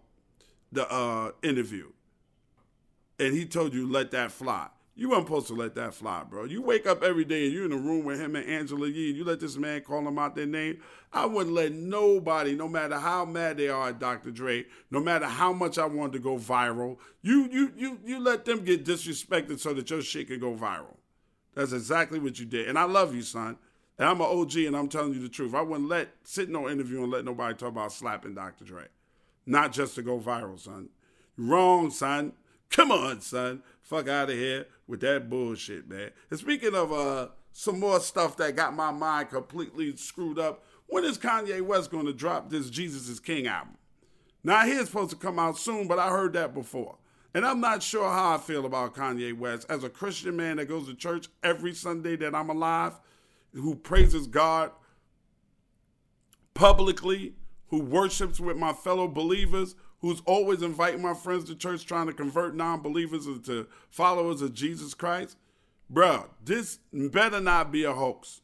[0.71, 1.91] the uh, interview,
[3.19, 4.67] and he told you let that fly.
[4.97, 6.45] You weren't supposed to let that fly, bro.
[6.45, 9.09] You wake up every day and you're in a room with him and Angela Yee,
[9.09, 10.81] and you let this man call them out their name.
[11.11, 14.31] I wouldn't let nobody, no matter how mad they are at Dr.
[14.31, 18.45] Dre, no matter how much I wanted to go viral, you you you you let
[18.45, 20.95] them get disrespected so that your shit can go viral.
[21.55, 22.69] That's exactly what you did.
[22.69, 23.57] And I love you, son.
[23.97, 25.53] And I'm an OG and I'm telling you the truth.
[25.53, 28.63] I wouldn't let sit no interview and let nobody talk about slapping Dr.
[28.63, 28.85] Dre.
[29.45, 30.89] Not just to go viral, son.
[31.37, 32.33] Wrong, son.
[32.69, 33.63] Come on, son.
[33.81, 36.11] Fuck out of here with that bullshit, man.
[36.29, 41.05] And speaking of uh some more stuff that got my mind completely screwed up, when
[41.05, 43.77] is Kanye West going to drop this Jesus is King album?
[44.43, 46.97] Now, he's supposed to come out soon, but I heard that before.
[47.33, 49.65] And I'm not sure how I feel about Kanye West.
[49.69, 52.93] As a Christian man that goes to church every Sunday that I'm alive,
[53.53, 54.71] who praises God
[56.53, 57.33] publicly,
[57.69, 59.75] who worships with my fellow believers,
[60.05, 64.93] who's always inviting my friends to church trying to convert non-believers into followers of Jesus
[64.93, 65.35] Christ,
[65.89, 68.41] bro, this better not be a hoax.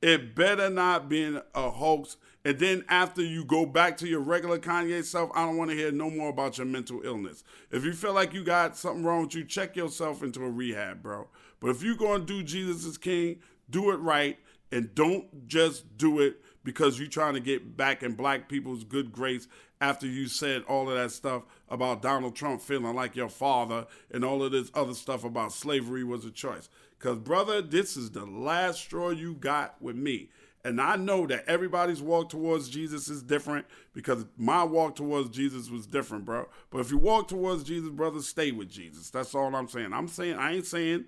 [0.00, 2.18] It better not be a hoax.
[2.44, 5.76] And then after you go back to your regular Kanye self, I don't want to
[5.76, 7.42] hear no more about your mental illness.
[7.72, 11.02] If you feel like you got something wrong with you, check yourself into a rehab,
[11.02, 11.26] bro.
[11.58, 14.38] But if you're going to do Jesus is King, do it right
[14.70, 19.10] and don't just do it because you're trying to get back in black people's good
[19.10, 19.48] grace
[19.82, 24.24] after you said all of that stuff about Donald Trump feeling like your father and
[24.24, 26.68] all of this other stuff about slavery was a choice.
[26.96, 30.30] Because, brother, this is the last straw you got with me.
[30.64, 35.68] And I know that everybody's walk towards Jesus is different because my walk towards Jesus
[35.68, 36.46] was different, bro.
[36.70, 39.10] But if you walk towards Jesus, brother, stay with Jesus.
[39.10, 39.92] That's all I'm saying.
[39.92, 41.06] I'm saying, I ain't saying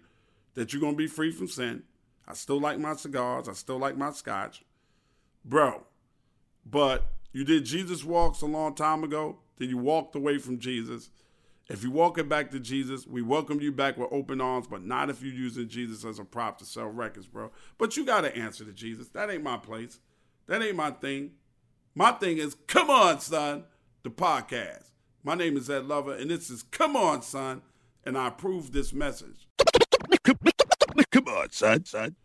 [0.54, 1.84] that you're going to be free from sin.
[2.26, 3.48] I still like my cigars.
[3.48, 4.64] I still like my scotch.
[5.44, 5.84] Bro,
[6.66, 11.10] but you did Jesus walks a long time ago, then you walked away from Jesus.
[11.68, 14.84] If you walk it back to Jesus, we welcome you back with open arms, but
[14.84, 17.50] not if you're using Jesus as a prop to sell records, bro.
[17.78, 19.08] But you got to answer to Jesus.
[19.08, 19.98] That ain't my place.
[20.46, 21.32] That ain't my thing.
[21.94, 23.64] My thing is, come on, son,
[24.02, 24.90] the podcast.
[25.26, 27.62] My name is Ed Lover, and this is Come On, Son,
[28.04, 29.48] and I approve this message.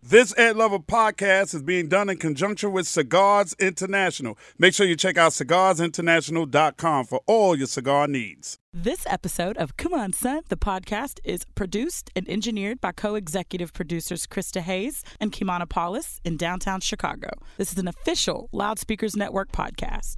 [0.02, 4.38] This Ed Lover podcast is being done in conjunction with Cigars International.
[4.58, 8.58] Make sure you check out cigarsinternational.com for all your cigar needs.
[8.74, 13.74] This episode of Come On Son, the podcast, is produced and engineered by co executive
[13.74, 17.30] producers Krista Hayes and Kimana Paulus in downtown Chicago.
[17.58, 20.18] This is an official Loudspeakers Network podcast.